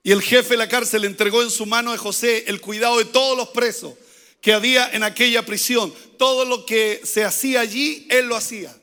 [0.02, 3.04] Y el jefe de la cárcel entregó en su mano de José el cuidado de
[3.04, 3.94] todos los presos
[4.40, 5.92] que había en aquella prisión.
[6.18, 8.74] Todo lo que se hacía allí, él lo hacía.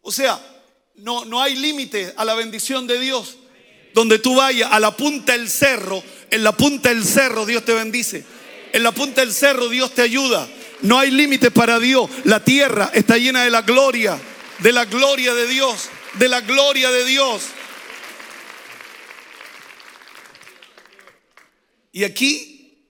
[0.00, 0.40] O sea,
[0.96, 3.38] no, no hay límite a la bendición de Dios.
[3.94, 7.74] Donde tú vayas a la punta del cerro, en la punta del cerro Dios te
[7.74, 8.24] bendice.
[8.72, 10.48] En la punta del cerro Dios te ayuda.
[10.80, 12.08] No hay límite para Dios.
[12.24, 14.18] La tierra está llena de la gloria,
[14.60, 17.42] de la gloria de Dios, de la gloria de Dios.
[21.92, 22.88] Y aquí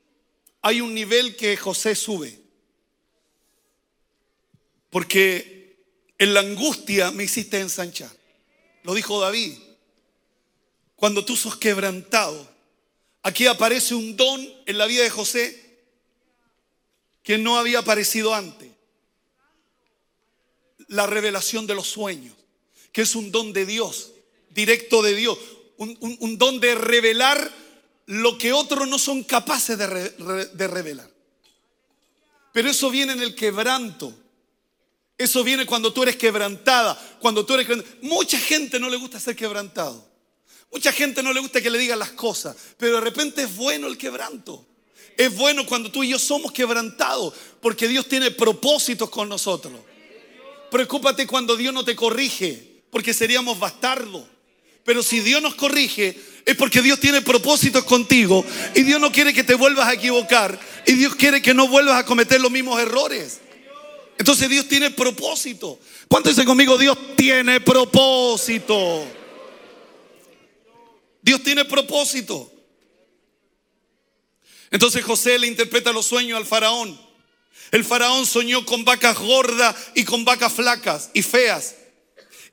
[0.63, 2.39] hay un nivel que José sube.
[4.91, 5.77] Porque
[6.19, 8.11] en la angustia me hiciste ensanchar.
[8.85, 9.55] Lo dijo David.
[10.95, 12.49] Cuando tú sos quebrantado,
[13.23, 15.81] aquí aparece un don en la vida de José
[17.25, 18.71] que no había aparecido antes.
[20.87, 22.37] La revelación de los sueños,
[22.93, 24.13] que es un don de Dios,
[24.51, 25.39] directo de Dios.
[25.77, 27.62] Un, un don de revelar
[28.07, 31.11] lo que otros no son capaces de, revelar.
[32.53, 34.15] Pero eso viene en el quebranto.
[35.17, 37.69] Eso viene cuando tú eres quebrantada, cuando tú eres
[38.03, 40.11] mucha gente no le gusta ser quebrantado.
[40.73, 43.87] Mucha gente no le gusta que le digan las cosas, pero de repente es bueno
[43.87, 44.67] el quebranto.
[45.17, 49.75] Es bueno cuando tú y yo somos quebrantados, porque Dios tiene propósitos con nosotros.
[50.71, 54.25] Preocúpate cuando Dios no te corrige, porque seríamos bastardos.
[54.85, 59.33] Pero si Dios nos corrige, es porque Dios tiene propósitos contigo y Dios no quiere
[59.33, 62.81] que te vuelvas a equivocar y Dios quiere que no vuelvas a cometer los mismos
[62.81, 63.41] errores.
[64.19, 65.79] Entonces Dios tiene propósito.
[66.09, 66.77] ¿Cuánto dice conmigo?
[66.79, 69.05] Dios tiene propósito.
[71.23, 72.53] Dios tiene propósito.
[74.71, 77.01] Entonces José le interpreta los sueños al faraón.
[77.71, 81.77] El faraón soñó con vacas gordas y con vacas flacas y feas.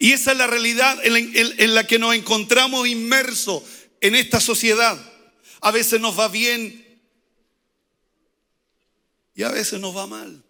[0.02, 3.64] Y esa es la realidad en la, que nos encontramos inmersos
[4.00, 4.98] en esta sociedad.
[5.60, 7.02] A veces nos va bien
[9.36, 10.42] y a veces nos va mal.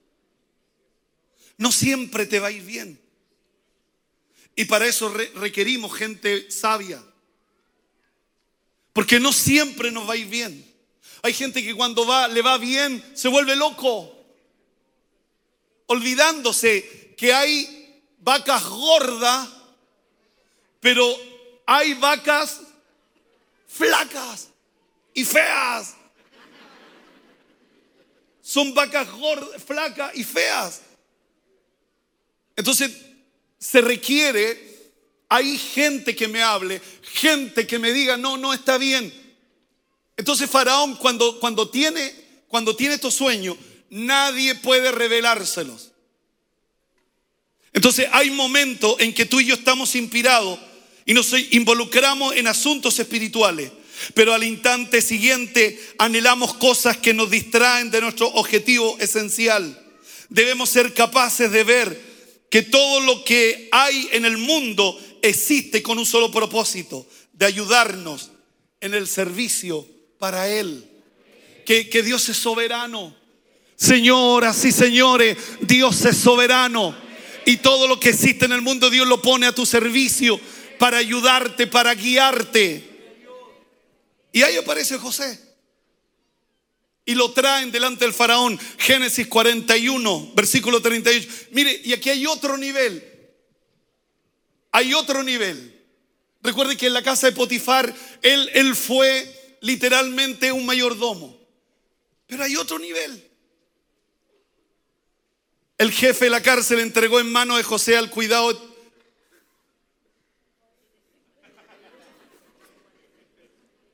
[1.58, 3.02] No siempre te va a ir bien.
[4.56, 7.04] Y para eso requerimos gente sabia.
[8.94, 10.64] Porque no siempre nos va a ir bien.
[11.24, 14.16] Hay gente que cuando va, le va bien se vuelve loco.
[15.88, 17.79] Olvidándose que hay
[18.20, 19.50] vacas gordas,
[20.80, 21.16] pero
[21.66, 22.62] hay vacas
[23.68, 24.50] flacas
[25.14, 25.96] y feas.
[28.42, 29.08] Son vacas
[29.66, 30.82] flacas y feas.
[32.56, 32.92] Entonces,
[33.60, 34.94] se requiere,
[35.28, 39.14] hay gente que me hable, gente que me diga, no, no está bien.
[40.18, 42.14] Entonces Faraón cuando, cuando, tiene,
[42.48, 43.56] cuando tiene estos sueños,
[43.90, 45.89] nadie puede revelárselos.
[47.74, 50.60] Entonces hay momentos en que tú y yo estamos inspirados
[51.06, 53.72] y nos involucramos en asuntos espirituales.
[54.14, 59.78] pero al instante siguiente anhelamos cosas que nos distraen de nuestro objetivo esencial.
[60.30, 62.10] Debemos ser capaces de ver
[62.50, 68.32] que todo lo que hay en el mundo existe con un solo propósito, de ayudarnos
[68.82, 69.86] en el servicio
[70.18, 70.86] para Él.
[71.66, 73.16] Que, que Dios es soberano.
[73.76, 76.96] Señoras y señores, Dios es soberano.
[77.50, 80.40] Y todo lo que existe en el mundo, Dios lo pone a tu servicio
[80.78, 82.84] para ayudarte, para guiarte.
[84.32, 85.40] Y ahí aparece José.
[87.06, 88.60] Y lo traen delante del faraón.
[88.78, 91.28] Génesis 41, versículo 38.
[91.50, 93.04] Mire, y aquí hay otro nivel.
[94.72, 95.76] Hay otro nivel.
[96.44, 101.36] Recuerde que en la casa de Potifar, él, él fue literalmente un mayordomo.
[102.28, 103.28] Pero hay otro nivel.
[105.80, 108.70] El jefe de la cárcel entregó en manos de José al cuidado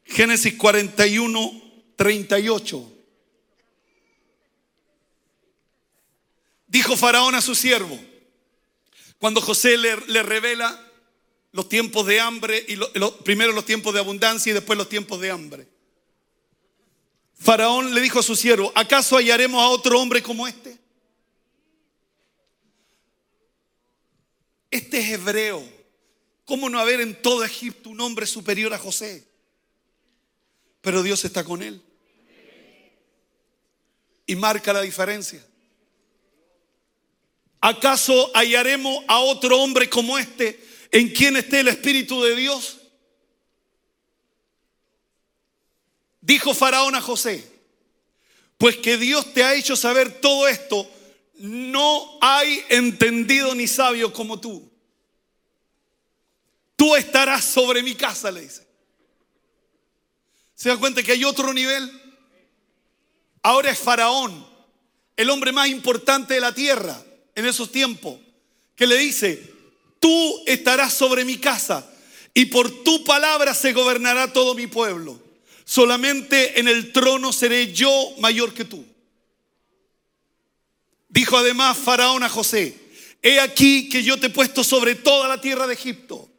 [0.03, 1.61] Génesis 41,
[1.95, 2.91] 38.
[6.67, 7.99] Dijo Faraón a su siervo,
[9.19, 10.81] cuando José le, revela
[11.51, 12.77] los tiempos de hambre, y
[13.23, 15.67] primero los tiempos de abundancia y después los tiempos de hambre.
[17.37, 20.84] Faraón le dijo a su siervo, ¿acaso hallaremos a otro hombre como este?
[24.69, 25.63] Este es hebreo.
[26.45, 29.27] ¿Cómo no haber en todo Egipto un hombre superior a José?
[30.81, 31.81] Pero Dios está con él.
[34.27, 35.45] Y marca la diferencia.
[37.61, 42.77] ¿Acaso hallaremos a otro hombre como este en quien esté el Espíritu de Dios?
[46.21, 47.47] Dijo Faraón a José,
[48.57, 50.89] pues que Dios te ha hecho saber todo esto,
[51.37, 54.71] no hay entendido ni sabio como tú.
[56.75, 58.65] Tú estarás sobre mi casa, le dice.
[60.55, 61.89] ¿Se da cuenta que hay otro nivel?
[63.41, 64.45] Ahora es Faraón,
[65.15, 66.99] el hombre más importante de la tierra
[67.35, 68.19] en esos tiempos,
[68.75, 69.53] que le dice,
[69.99, 71.87] tú estarás sobre mi casa
[72.33, 75.21] y por tu palabra se gobernará todo mi pueblo.
[75.63, 78.85] Solamente en el trono seré yo mayor que tú.
[81.15, 82.77] Dijo además Faraón a José,
[83.21, 86.29] he aquí que yo te he puesto sobre toda la tierra de Egipto.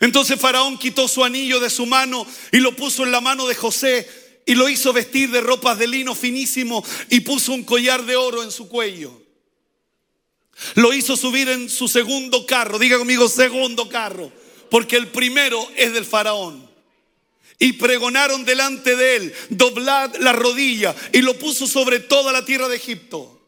[0.00, 3.54] Entonces Faraón quitó su anillo de su mano y lo puso en la mano de
[3.54, 4.06] José
[4.44, 8.42] y lo hizo vestir de ropas de lino finísimo y puso un collar de oro
[8.42, 9.18] en su cuello.
[10.74, 12.78] Lo hizo subir en su segundo carro.
[12.78, 14.30] Diga conmigo, segundo carro.
[14.70, 16.68] Porque el primero es del faraón.
[17.58, 20.94] Y pregonaron delante de él, doblad la rodilla.
[21.14, 23.39] Y lo puso sobre toda la tierra de Egipto.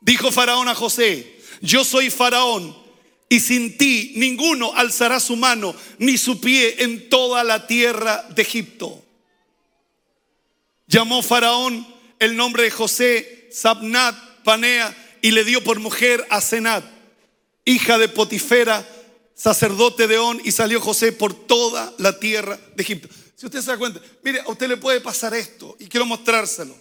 [0.00, 2.76] Dijo faraón a José, yo soy faraón.
[3.30, 8.40] Y sin ti ninguno alzará su mano ni su pie en toda la tierra de
[8.40, 9.04] Egipto.
[10.86, 11.86] Llamó faraón
[12.18, 16.84] el nombre de José, Sabnat, Panea y le dio por mujer a Senat,
[17.64, 18.86] hija de Potifera,
[19.34, 23.08] sacerdote de On, y salió José por toda la tierra de Egipto.
[23.36, 26.74] Si usted se da cuenta, mire, a usted le puede pasar esto y quiero mostrárselo.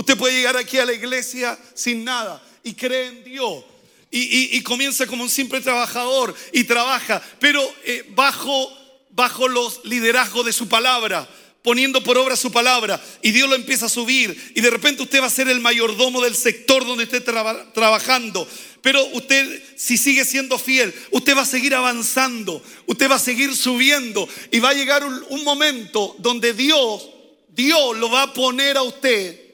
[0.00, 3.62] Usted puede llegar aquí a la iglesia sin nada y cree en Dios.
[4.10, 8.72] Y, comienza como un simple trabajador y trabaja, pero eh, bajo,
[9.10, 11.28] bajo los liderazgos de su palabra
[11.62, 15.20] poniendo por obra su palabra y Dios lo empieza a subir y de repente usted
[15.20, 18.48] va a ser el mayordomo del sector donde esté trabajando.
[18.80, 23.54] Pero usted, si sigue siendo fiel, usted va a seguir avanzando, usted va a seguir
[23.54, 27.06] subiendo y va a llegar un, un momento donde Dios,
[27.50, 29.49] Dios lo va a poner a usted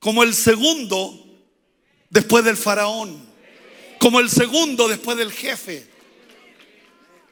[0.00, 1.24] como el segundo
[2.08, 3.24] después del faraón,
[4.00, 5.86] como el segundo después del jefe,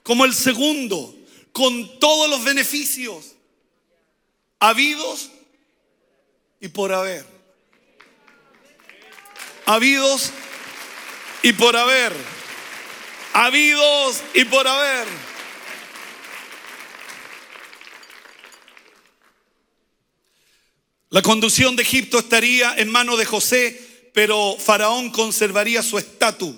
[0.05, 1.15] como el segundo
[1.53, 3.35] con todos los beneficios
[4.61, 5.31] habidos
[6.61, 7.25] y por haber.
[9.67, 10.31] Habidos
[11.43, 12.13] y por haber.
[13.33, 15.07] Habidos y por haber.
[21.11, 26.55] La conducción de Egipto estaría en manos de José, pero Faraón conservaría su estatus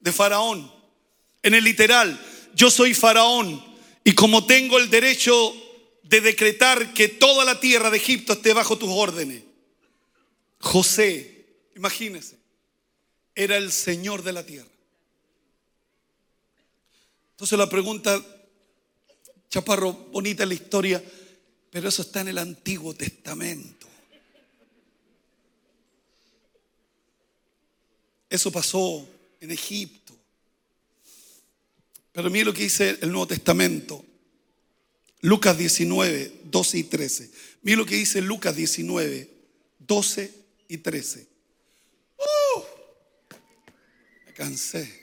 [0.00, 0.72] de Faraón.
[1.42, 2.18] En el literal,
[2.54, 3.62] yo soy Faraón,
[4.04, 5.54] y como tengo el derecho
[6.02, 9.42] de decretar que toda la tierra de Egipto esté bajo tus órdenes,
[10.58, 11.46] José,
[11.76, 12.38] imagínese,
[13.34, 14.68] era el Señor de la tierra.
[17.32, 18.22] Entonces la pregunta,
[19.48, 21.02] Chaparro, bonita la historia,
[21.70, 23.79] pero eso está en el Antiguo Testamento.
[28.30, 29.06] Eso pasó
[29.40, 30.16] en Egipto.
[32.12, 34.04] Pero mire lo que dice el Nuevo Testamento.
[35.22, 37.30] Lucas 19, 12 y 13.
[37.62, 39.28] Mire lo que dice Lucas 19,
[39.78, 40.34] 12
[40.68, 41.26] y 13.
[42.16, 42.62] ¡Uh!
[44.26, 45.00] Me cansé.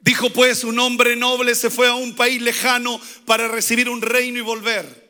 [0.00, 4.38] Dijo pues, un hombre noble se fue a un país lejano para recibir un reino
[4.38, 5.06] y volver.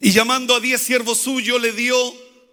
[0.00, 1.96] Y llamando a diez siervos suyos, le dio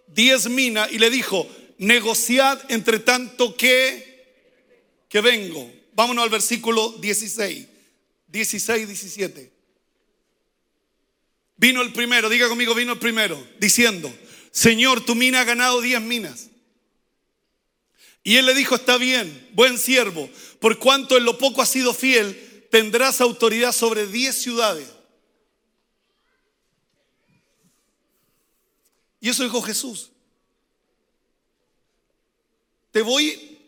[0.07, 1.47] diez minas y le dijo,
[1.83, 5.71] negociad entre tanto que, que vengo.
[5.93, 7.67] Vámonos al versículo 16,
[8.27, 9.53] 16, 17.
[11.57, 14.13] Vino el primero, diga conmigo, vino el primero, diciendo,
[14.51, 16.49] Señor, tu mina ha ganado diez minas.
[18.23, 20.29] Y él le dijo, está bien, buen siervo,
[20.59, 24.87] por cuanto en lo poco has sido fiel, tendrás autoridad sobre diez ciudades.
[29.19, 30.12] Y eso dijo Jesús.
[32.93, 33.59] Te voy,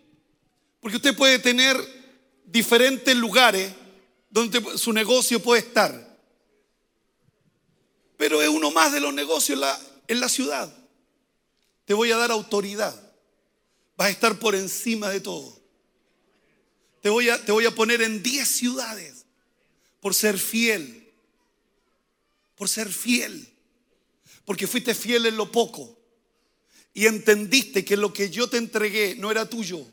[0.79, 1.75] porque usted puede tener
[2.45, 3.73] diferentes lugares
[4.29, 6.15] donde su negocio puede estar.
[8.17, 9.59] Pero es uno más de los negocios
[10.07, 10.71] en la, ciudad.
[11.85, 12.93] Te voy a dar autoridad.
[13.97, 15.59] Vas a estar por encima de todo.
[17.01, 19.25] Te voy a, te voy a poner en 10 ciudades
[20.01, 21.11] por ser fiel.
[22.55, 23.51] Por ser fiel.
[24.45, 25.94] Porque fuiste fiel en lo poco.
[26.95, 29.85] Y entendiste que lo que yo te entregué no era tuyo.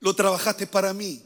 [0.00, 1.22] Lo trabajaste para mí.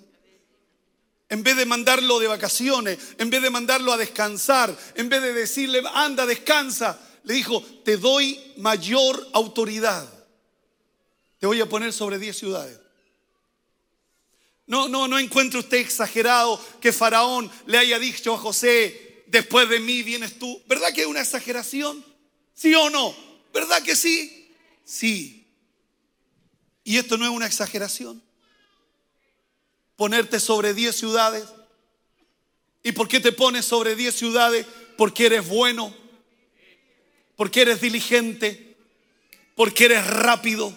[1.29, 5.33] En vez de mandarlo de vacaciones, en vez de mandarlo a descansar, en vez de
[5.33, 10.13] decirle, anda, descansa, le dijo, te doy mayor autoridad.
[11.39, 12.81] Te voy a poner sobre 10 ciudades.
[14.67, 19.79] No, no, no encuentre usted exagerado que Faraón le haya dicho a José, después de
[19.79, 20.61] mí vienes tú.
[20.67, 22.05] ¿Verdad que es una exageración?
[22.55, 23.15] ¿Sí o no?
[23.55, 24.42] ¿Verdad que sí?
[24.85, 25.47] Sí.
[26.85, 28.23] Y esto no es una exageración.
[29.97, 31.45] Ponerte sobre 10 ciudades.
[32.83, 34.67] ¿Y por qué te pones sobre 10 ciudades?
[34.97, 35.95] Porque eres bueno,
[37.37, 38.77] porque eres diligente,
[39.55, 40.77] porque eres rápido,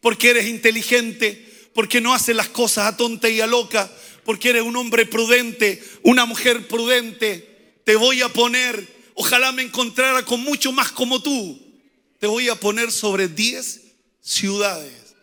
[0.00, 3.90] porque eres inteligente, porque no haces las cosas a tonta y a loca,
[4.24, 7.80] porque eres un hombre prudente, una mujer prudente.
[7.84, 11.60] Te voy a poner Ojalá me encontrara con mucho más como tú.
[12.20, 13.80] Te voy a poner sobre 10
[14.20, 15.14] ciudades.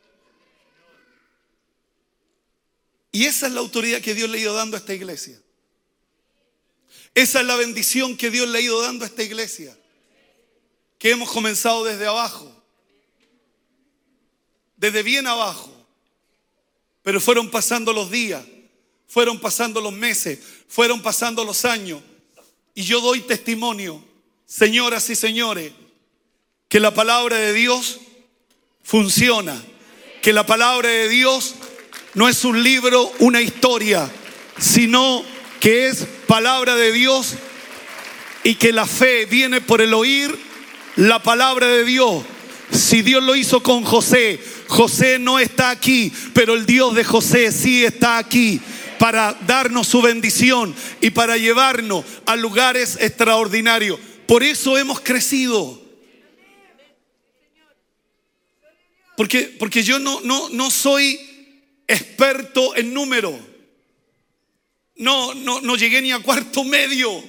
[3.11, 5.39] Y esa es la autoridad que Dios le ha ido dando a esta iglesia.
[7.13, 9.77] Esa es la bendición que Dios le ha ido dando a esta iglesia.
[10.97, 12.51] Que hemos comenzado desde abajo.
[14.75, 15.71] Desde bien abajo.
[17.03, 18.43] Pero fueron pasando los días.
[19.07, 20.39] Fueron pasando los meses.
[20.67, 22.01] Fueron pasando los años.
[22.73, 24.03] Y yo doy testimonio,
[24.45, 25.73] señoras y señores,
[26.69, 27.99] que la palabra de Dios
[28.83, 29.61] funciona,
[30.21, 31.55] que la palabra de Dios
[32.13, 34.09] no es un libro, una historia,
[34.57, 35.23] sino
[35.59, 37.35] que es palabra de Dios
[38.43, 40.37] y que la fe viene por el oír
[40.95, 42.23] la palabra de Dios.
[42.71, 47.51] Si Dios lo hizo con José, José no está aquí, pero el Dios de José
[47.51, 48.59] sí está aquí
[48.99, 53.99] para darnos su bendición y para llevarnos a lugares extraordinarios.
[54.25, 55.86] Por eso hemos crecido.
[59.17, 61.19] Porque, porque yo no, no, no soy
[61.87, 63.35] experto en número.
[64.95, 67.27] No, no, no llegué ni a cuarto medio.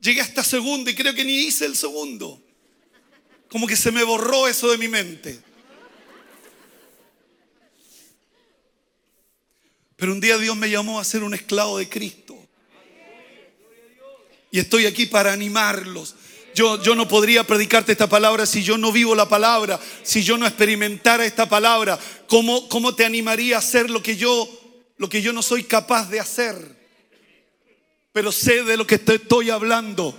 [0.00, 2.42] Llegué hasta segundo y creo que ni hice el segundo.
[3.48, 5.40] Como que se me borró eso de mi mente.
[9.94, 12.36] Pero un día Dios me llamó a ser un esclavo de Cristo.
[14.50, 16.16] Y estoy aquí para animarlos.
[16.58, 20.36] Yo, yo, no podría predicarte esta palabra si yo no vivo la palabra, si yo
[20.36, 21.96] no experimentara esta palabra.
[22.26, 24.48] ¿Cómo, cómo te animaría a hacer lo que, yo,
[24.96, 26.56] lo que yo no soy capaz de hacer?
[28.10, 30.18] Pero sé de lo que te estoy hablando.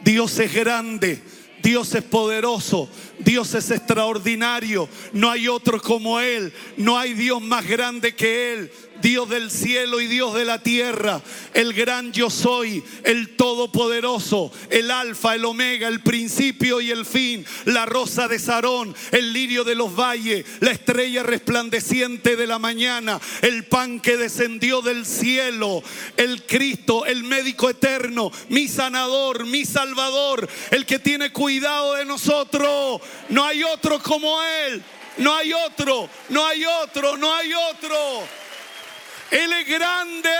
[0.00, 1.22] Dios es grande,
[1.62, 7.66] Dios es poderoso, Dios es extraordinario, no hay otro como Él, no hay Dios más
[7.66, 8.70] grande que Él.
[9.02, 11.20] Dios del cielo y Dios de la tierra,
[11.54, 17.44] el gran yo soy, el todopoderoso, el alfa, el omega, el principio y el fin,
[17.66, 23.20] la rosa de Sarón, el lirio de los valles, la estrella resplandeciente de la mañana,
[23.42, 25.82] el pan que descendió del cielo,
[26.16, 33.00] el Cristo, el médico eterno, mi sanador, mi salvador, el que tiene cuidado de nosotros.
[33.28, 34.82] No hay otro como Él.
[35.18, 38.28] No hay otro, no hay otro, no hay otro.
[39.30, 40.30] Él es grande.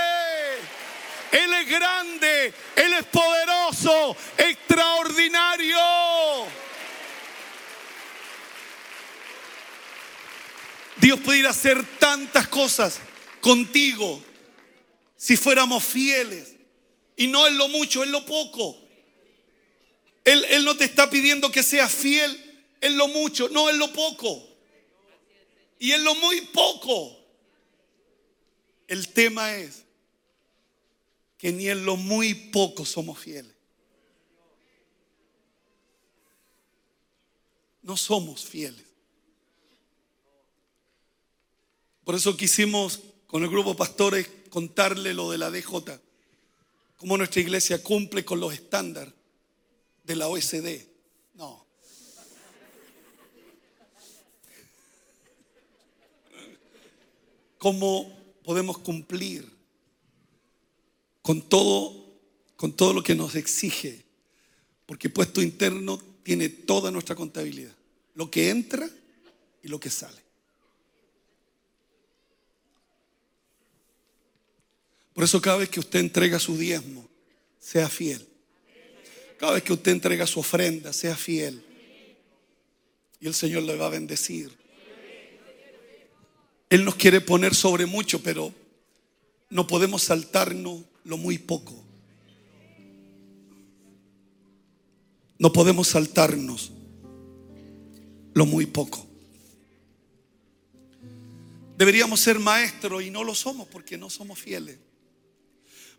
[1.33, 2.55] Él es grande.
[2.77, 5.79] Él es poderoso, extraordinario.
[10.97, 13.01] Dios puede ir a hacer tantas cosas
[13.41, 14.23] contigo
[15.17, 16.55] si fuéramos fieles.
[17.17, 18.77] Y no en lo mucho, en lo poco.
[20.25, 22.46] Él, él no te está pidiendo que seas fiel
[22.81, 24.47] en lo mucho, no en lo poco.
[25.79, 27.17] Y en lo muy poco.
[28.87, 29.85] El tema es
[31.39, 33.55] que ni en lo muy poco somos fieles.
[37.83, 38.85] No somos fieles.
[42.05, 46.01] Por eso quisimos con el grupo pastores contarle lo de la DJ,
[46.97, 49.13] cómo nuestra iglesia cumple con los estándares
[50.05, 50.87] de la OSD.
[51.35, 51.66] No.
[57.59, 59.51] ¿Cómo podemos cumplir
[61.23, 62.19] con todo,
[62.57, 64.05] con todo lo que nos exige?
[64.85, 67.75] Porque puesto interno tiene toda nuestra contabilidad.
[68.15, 68.89] Lo que entra
[69.63, 70.27] y lo que sale.
[75.17, 77.09] Por eso cada vez que usted entrega su diezmo,
[77.59, 78.27] sea fiel.
[79.39, 81.65] Cada vez que usted entrega su ofrenda, sea fiel.
[83.19, 84.57] Y el Señor le va a bendecir.
[86.69, 88.53] Él nos quiere poner sobre mucho, pero
[89.51, 91.85] no podemos saltarnos lo muy poco.
[95.39, 96.73] No podemos saltarnos
[98.35, 99.07] lo muy poco.
[101.79, 104.79] Deberíamos ser maestros y no lo somos porque no somos fieles.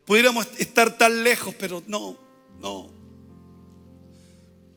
[0.05, 2.17] Pudiéramos estar tan lejos, pero no,
[2.59, 2.89] no.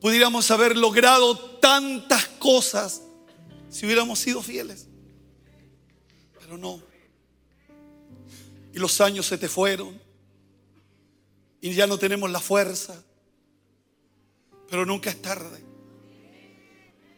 [0.01, 3.03] Pudiéramos haber logrado tantas cosas
[3.71, 4.90] si hubiéramos sido fieles.
[6.51, 6.83] Pero no.
[8.73, 9.97] Y los años se te fueron.
[11.61, 13.05] Y ya no tenemos la fuerza.
[14.69, 15.63] Pero nunca es tarde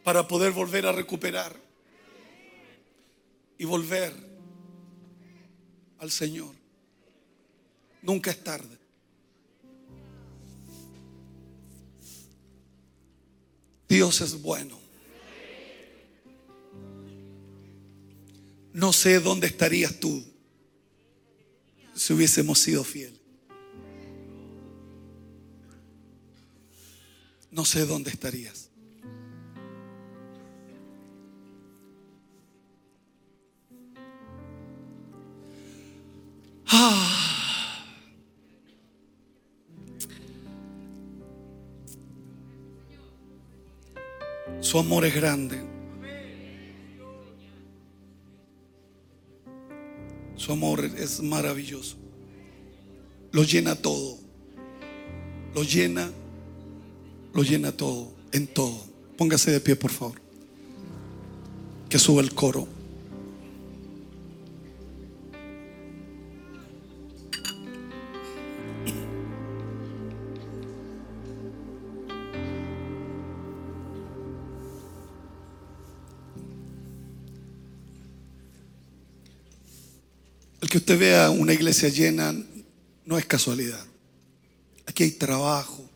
[0.03, 1.59] para poder volver a recuperar
[3.57, 4.13] y volver
[5.97, 6.53] al Señor.
[8.03, 8.77] Nunca es tarde.
[13.89, 14.82] Dios es bueno.
[18.73, 20.23] No sé dónde estarías tú
[21.93, 23.19] si hubiésemos sido fieles.
[27.51, 28.71] No sé dónde estarías.
[36.67, 37.85] Ah.
[44.61, 45.72] Su amor es grande.
[50.43, 51.95] Su amor es maravilloso.
[53.31, 54.17] Lo llena todo.
[55.55, 56.11] Lo llena,
[57.33, 58.77] lo llena todo, en todo.
[59.17, 60.19] Póngase de pie, por favor.
[61.87, 62.67] Que suba el coro.
[80.73, 82.35] Que usted vea una iglesia llena
[83.05, 83.85] no es casualidad.
[84.87, 85.87] Aquí hay trabajo,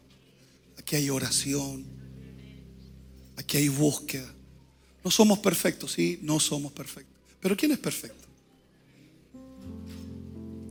[0.78, 1.84] aquí hay oración,
[3.38, 4.32] aquí hay búsqueda.
[5.04, 7.12] No somos perfectos, sí, no somos perfectos.
[7.40, 8.24] Pero ¿quién es perfecto?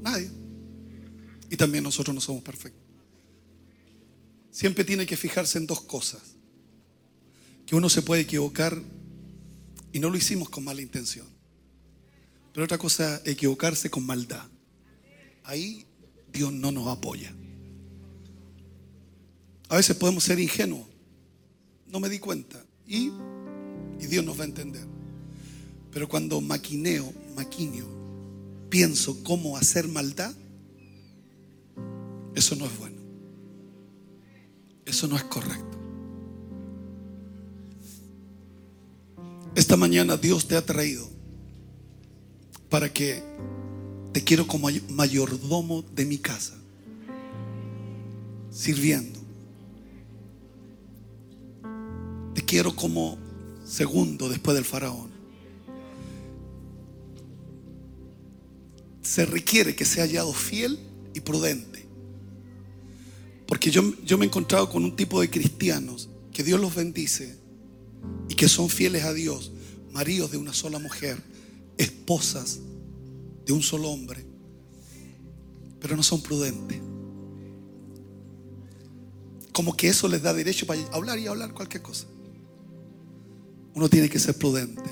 [0.02, 0.30] Nadie.
[1.50, 2.84] Y también nosotros no somos perfectos.
[4.52, 6.22] Siempre tiene que fijarse en dos cosas.
[7.66, 8.80] Que uno se puede equivocar
[9.92, 11.35] y no lo hicimos con mala intención.
[12.56, 14.48] Pero otra cosa, equivocarse con maldad.
[15.44, 15.84] Ahí
[16.32, 17.30] Dios no nos apoya.
[19.68, 20.86] A veces podemos ser ingenuos.
[21.86, 22.64] No me di cuenta.
[22.86, 23.12] Y,
[24.00, 24.86] y Dios nos va a entender.
[25.92, 27.88] Pero cuando maquineo, maquineo,
[28.70, 30.34] pienso cómo hacer maldad,
[32.34, 33.02] eso no es bueno.
[34.86, 35.78] Eso no es correcto.
[39.54, 41.15] Esta mañana Dios te ha traído
[42.68, 43.22] para que
[44.12, 46.54] te quiero como mayordomo de mi casa,
[48.50, 49.20] sirviendo.
[52.34, 53.18] Te quiero como
[53.64, 55.10] segundo después del faraón.
[59.02, 60.78] Se requiere que sea hallado fiel
[61.14, 61.86] y prudente.
[63.46, 67.38] Porque yo, yo me he encontrado con un tipo de cristianos que Dios los bendice
[68.28, 69.52] y que son fieles a Dios,
[69.92, 71.35] maridos de una sola mujer
[71.78, 72.60] esposas
[73.44, 74.24] de un solo hombre,
[75.80, 76.80] pero no son prudentes.
[79.52, 82.06] Como que eso les da derecho para hablar y hablar cualquier cosa.
[83.74, 84.90] Uno tiene que ser prudente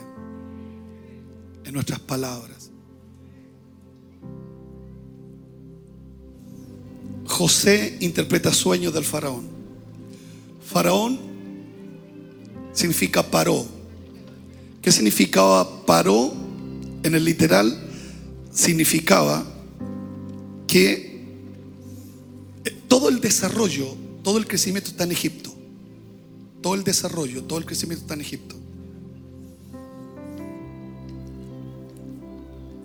[1.64, 2.70] en nuestras palabras.
[7.26, 9.49] José interpreta sueños del faraón.
[10.64, 11.18] Faraón
[12.72, 13.66] significa paró.
[14.80, 16.43] ¿Qué significaba paró?
[17.05, 17.78] En el literal
[18.52, 19.44] significaba
[20.66, 21.22] que
[22.88, 25.55] todo el desarrollo, todo el crecimiento está en Egipto.
[26.62, 28.57] Todo el desarrollo, todo el crecimiento está en Egipto.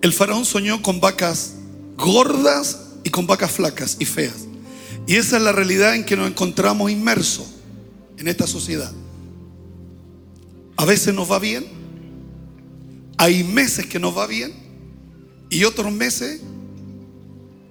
[0.02, 1.56] El faraón soñó con vacas
[1.98, 4.48] gordas y con vacas flacas y feas.
[5.08, 7.48] Y esa es la realidad en que nos encontramos inmersos
[8.18, 8.92] en esta sociedad.
[10.76, 11.79] A veces nos va bien,
[13.20, 14.54] hay meses que nos va bien
[15.50, 16.40] y otros meses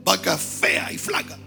[0.05, 1.39] vacas feas y flacas.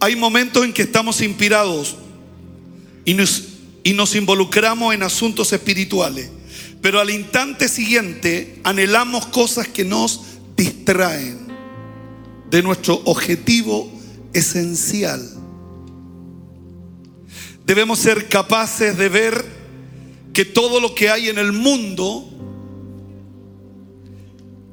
[0.00, 1.96] Hay momentos en que estamos inspirados
[3.04, 3.44] y nos,
[3.84, 6.30] y nos involucramos en asuntos espirituales,
[6.80, 10.22] pero al instante siguiente anhelamos cosas que nos
[10.56, 11.46] distraen
[12.48, 13.92] de nuestro objetivo
[14.32, 15.30] esencial.
[17.66, 19.55] Debemos ser capaces de ver
[20.36, 22.28] que todo lo que hay en el mundo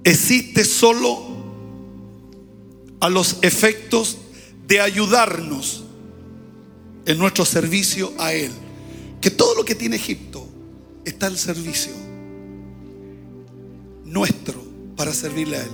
[0.03, 1.25] existe solo
[2.99, 4.17] a los efectos
[4.67, 5.85] de ayudarnos
[7.05, 8.51] en nuestro servicio a Él.
[9.21, 10.45] Que todo lo que tiene Egipto
[11.05, 11.93] está al servicio
[14.03, 14.61] nuestro
[14.97, 15.71] para servirle a Él.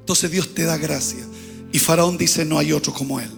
[0.00, 1.26] Entonces Dios te da gracia.
[1.72, 3.30] Y Faraón dice, no hay otro como Él.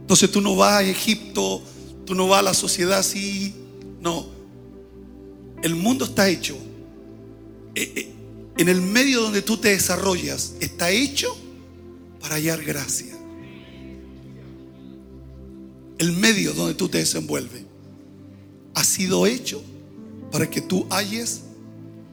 [0.00, 1.62] Entonces tú no vas a Egipto,
[2.12, 3.54] tú no vas a la sociedad así.
[4.02, 4.26] No.
[5.62, 6.54] El mundo está hecho.
[7.74, 8.12] Eh, eh,
[8.58, 11.34] en el medio donde tú te desarrollas, está hecho
[12.20, 13.16] para hallar gracia.
[15.96, 17.62] El medio donde tú te desenvuelves
[18.74, 19.62] ha sido hecho
[20.30, 21.40] para que tú halles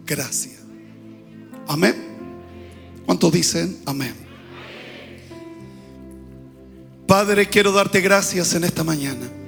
[0.06, 0.58] gracia.
[1.68, 1.94] Amén.
[3.06, 4.16] ¿Cuántos dicen amén?
[7.06, 9.39] Padre, quiero darte gracias en esta mañana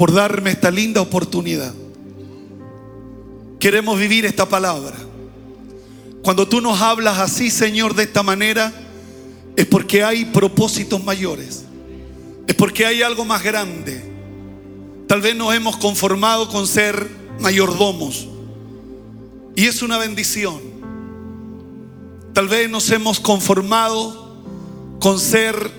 [0.00, 1.74] por darme esta linda oportunidad.
[3.58, 4.96] Queremos vivir esta palabra.
[6.22, 8.72] Cuando tú nos hablas así, Señor, de esta manera,
[9.56, 11.66] es porque hay propósitos mayores.
[12.46, 14.02] Es porque hay algo más grande.
[15.06, 17.06] Tal vez nos hemos conformado con ser
[17.38, 18.26] mayordomos.
[19.54, 20.62] Y es una bendición.
[22.32, 24.46] Tal vez nos hemos conformado
[24.98, 25.70] con ser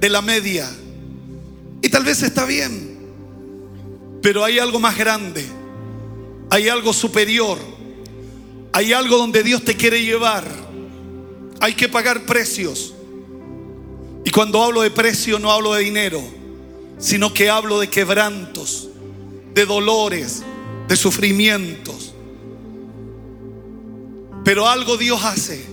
[0.00, 0.68] de la media.
[1.80, 2.87] Y tal vez está bien.
[4.22, 5.44] Pero hay algo más grande.
[6.50, 7.58] Hay algo superior.
[8.72, 10.46] Hay algo donde Dios te quiere llevar.
[11.60, 12.94] Hay que pagar precios.
[14.24, 16.22] Y cuando hablo de precio no hablo de dinero,
[16.98, 18.88] sino que hablo de quebrantos,
[19.54, 20.42] de dolores,
[20.86, 22.14] de sufrimientos.
[24.44, 25.64] Pero algo Dios hace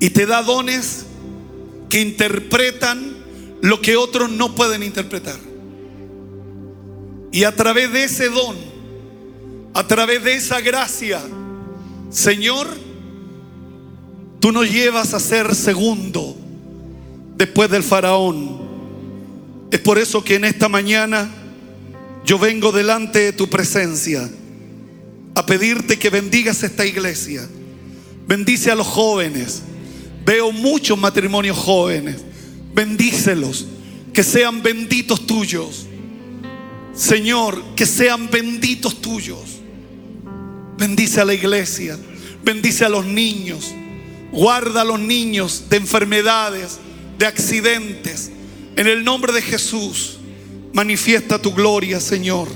[0.00, 1.06] y te da dones
[1.88, 3.16] que interpretan
[3.62, 5.38] lo que otros no pueden interpretar.
[7.34, 8.54] Y a través de ese don,
[9.74, 11.20] a través de esa gracia,
[12.08, 12.68] Señor,
[14.38, 16.36] tú nos llevas a ser segundo
[17.36, 18.60] después del faraón.
[19.72, 21.28] Es por eso que en esta mañana
[22.24, 24.30] yo vengo delante de tu presencia
[25.34, 27.42] a pedirte que bendigas esta iglesia.
[28.28, 29.62] Bendice a los jóvenes.
[30.24, 32.18] Veo muchos matrimonios jóvenes.
[32.72, 33.66] Bendícelos.
[34.12, 35.88] Que sean benditos tuyos.
[36.94, 39.40] Señor, que sean benditos tuyos.
[40.78, 41.98] Bendice a la iglesia.
[42.44, 43.72] Bendice a los niños.
[44.30, 46.78] Guarda a los niños de enfermedades,
[47.18, 48.30] de accidentes.
[48.76, 50.18] En el nombre de Jesús,
[50.72, 52.48] manifiesta tu gloria, Señor.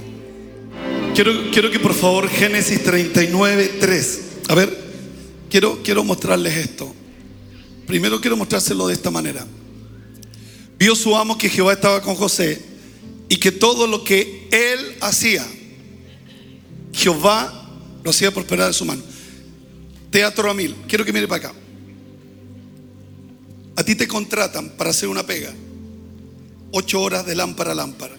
[1.14, 4.20] Quiero, quiero que por favor Génesis 39, 3.
[4.48, 4.76] A ver,
[5.50, 6.94] quiero, quiero mostrarles esto.
[7.86, 9.44] Primero quiero mostrárselo de esta manera.
[10.78, 12.67] Vio su amo que Jehová estaba con José
[13.28, 15.46] y que todo lo que él hacía,
[16.92, 17.68] Jehová
[18.02, 19.02] lo hacía prosperar de su mano.
[20.10, 20.74] Teatro a mil.
[20.88, 21.58] Quiero que mire para acá.
[23.76, 25.54] A ti te contratan para hacer una pega.
[26.72, 28.16] Ocho horas de lámpara a lámpara.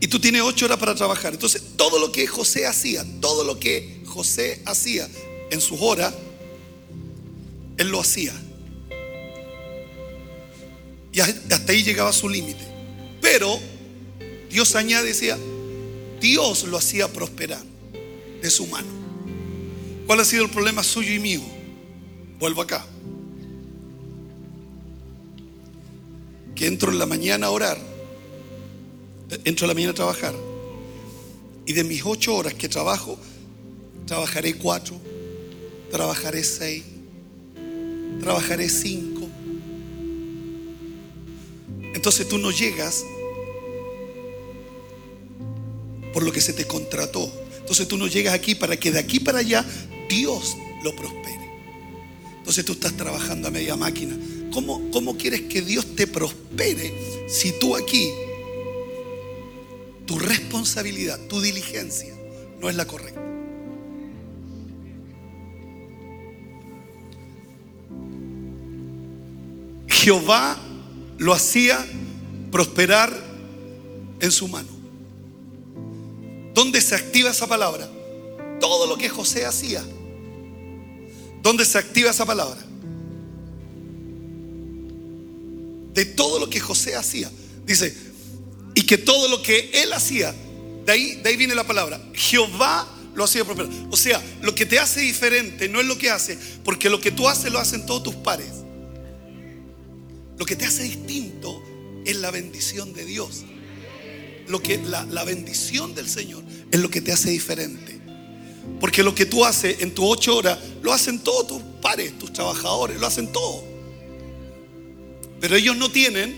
[0.00, 1.32] Y tú tienes ocho horas para trabajar.
[1.32, 5.08] Entonces, todo lo que José hacía, todo lo que José hacía
[5.50, 6.12] en sus horas,
[7.78, 8.32] él lo hacía.
[11.12, 12.64] Y hasta ahí llegaba su límite.
[13.20, 13.58] Pero
[14.50, 15.38] Dios añade, decía,
[16.20, 17.62] Dios lo hacía prosperar
[18.40, 18.88] de su mano.
[20.06, 21.40] ¿Cuál ha sido el problema suyo y mío?
[22.38, 22.86] Vuelvo acá.
[26.54, 27.78] Que entro en la mañana a orar,
[29.44, 30.34] entro en la mañana a trabajar,
[31.66, 33.18] y de mis ocho horas que trabajo,
[34.06, 35.00] trabajaré cuatro,
[35.90, 36.84] trabajaré seis,
[38.20, 39.11] trabajaré cinco.
[41.94, 43.04] Entonces tú no llegas
[46.12, 47.30] por lo que se te contrató.
[47.58, 49.64] Entonces tú no llegas aquí para que de aquí para allá
[50.08, 51.50] Dios lo prospere.
[52.38, 54.16] Entonces tú estás trabajando a media máquina.
[54.52, 56.92] ¿Cómo, cómo quieres que Dios te prospere
[57.28, 58.10] si tú aquí,
[60.06, 62.14] tu responsabilidad, tu diligencia
[62.60, 63.20] no es la correcta?
[69.88, 70.58] Jehová
[71.18, 71.84] lo hacía
[72.50, 73.12] prosperar
[74.20, 74.68] en su mano.
[76.54, 77.88] ¿Dónde se activa esa palabra?
[78.60, 79.82] Todo lo que José hacía.
[81.42, 82.60] ¿Dónde se activa esa palabra?
[85.94, 87.30] De todo lo que José hacía.
[87.66, 87.94] Dice,
[88.74, 90.34] y que todo lo que él hacía,
[90.86, 93.72] de ahí, de ahí viene la palabra, Jehová lo hacía prosperar.
[93.90, 97.10] O sea, lo que te hace diferente no es lo que hace, porque lo que
[97.10, 98.61] tú haces lo hacen todos tus pares.
[100.42, 101.62] Lo que te hace distinto
[102.04, 103.44] es la bendición de Dios.
[104.48, 108.00] Lo que, la, la bendición del Señor es lo que te hace diferente.
[108.80, 112.32] Porque lo que tú haces en tus ocho horas lo hacen todos tus pares, tus
[112.32, 113.62] trabajadores, lo hacen todo.
[115.40, 116.34] Pero ellos no tienen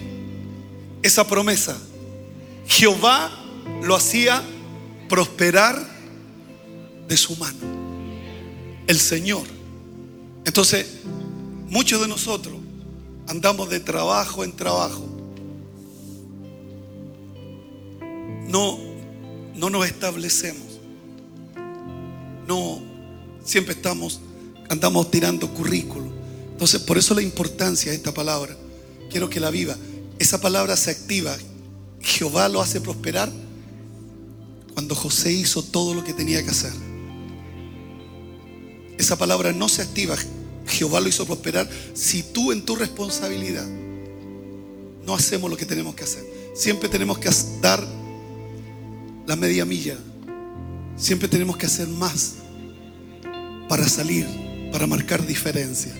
[1.03, 1.75] esa promesa.
[2.67, 3.33] Jehová
[3.85, 4.43] lo hacía
[5.09, 5.83] prosperar
[7.09, 7.59] de su mano.
[8.87, 9.47] El Señor.
[10.45, 10.89] Entonces,
[11.71, 12.64] muchos de nosotros
[13.27, 15.05] andamos de trabajo en trabajo.
[18.49, 18.79] No,
[19.55, 20.81] no nos establecemos.
[22.47, 22.81] No,
[23.45, 24.20] siempre estamos,
[24.68, 26.12] andamos tirando currículo.
[26.53, 28.57] Entonces, por eso la importancia de esta palabra.
[29.11, 29.77] Quiero que la viva.
[30.18, 31.37] Esa palabra se activa.
[32.01, 33.31] Jehová lo hace prosperar
[34.75, 36.72] cuando José hizo todo lo que tenía que hacer.
[38.99, 40.16] Esa palabra no se activa.
[40.67, 43.67] Jehová lo hizo prosperar si tú en tu responsabilidad
[45.07, 46.25] no hacemos lo que tenemos que hacer.
[46.55, 47.87] Siempre tenemos que dar
[49.27, 49.97] la media milla.
[50.97, 52.37] Siempre tenemos que hacer más
[53.69, 54.27] para salir,
[54.73, 55.93] para marcar diferencia.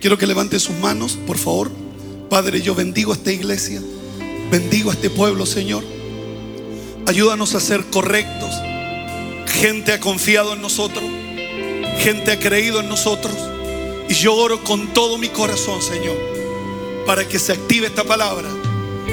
[0.00, 1.70] Quiero que levante sus manos, por favor.
[2.28, 3.80] Padre, yo bendigo a esta iglesia,
[4.50, 5.84] bendigo a este pueblo, Señor.
[7.06, 8.50] Ayúdanos a ser correctos.
[9.46, 11.04] Gente ha confiado en nosotros,
[11.98, 13.34] gente ha creído en nosotros.
[14.10, 16.18] Y yo oro con todo mi corazón, Señor,
[17.06, 18.48] para que se active esta palabra.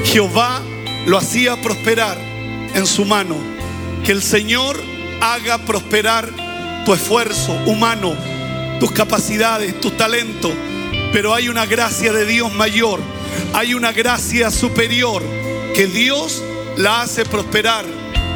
[0.06, 0.60] Jehová
[1.06, 3.36] lo hacía prosperar en su mano.
[4.04, 4.76] Que el Señor
[5.22, 6.32] haga prosperar
[6.84, 8.16] tu esfuerzo humano,
[8.80, 10.52] tus capacidades, tus talentos.
[11.14, 13.00] Pero hay una gracia de Dios mayor,
[13.54, 15.22] hay una gracia superior
[15.76, 16.42] que Dios
[16.76, 17.86] la hace prosperar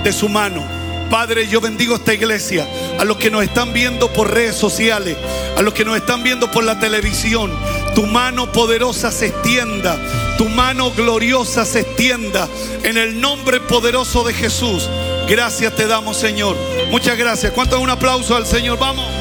[0.03, 0.80] de su mano.
[1.11, 2.65] Padre, yo bendigo esta iglesia,
[2.97, 5.17] a los que nos están viendo por redes sociales,
[5.57, 7.51] a los que nos están viendo por la televisión.
[7.93, 9.99] Tu mano poderosa se extienda,
[10.37, 12.47] tu mano gloriosa se extienda
[12.83, 14.89] en el nombre poderoso de Jesús.
[15.27, 16.55] Gracias te damos, Señor.
[16.89, 17.51] Muchas gracias.
[17.51, 18.79] ¿Cuánto un aplauso al Señor?
[18.79, 19.20] Vamos.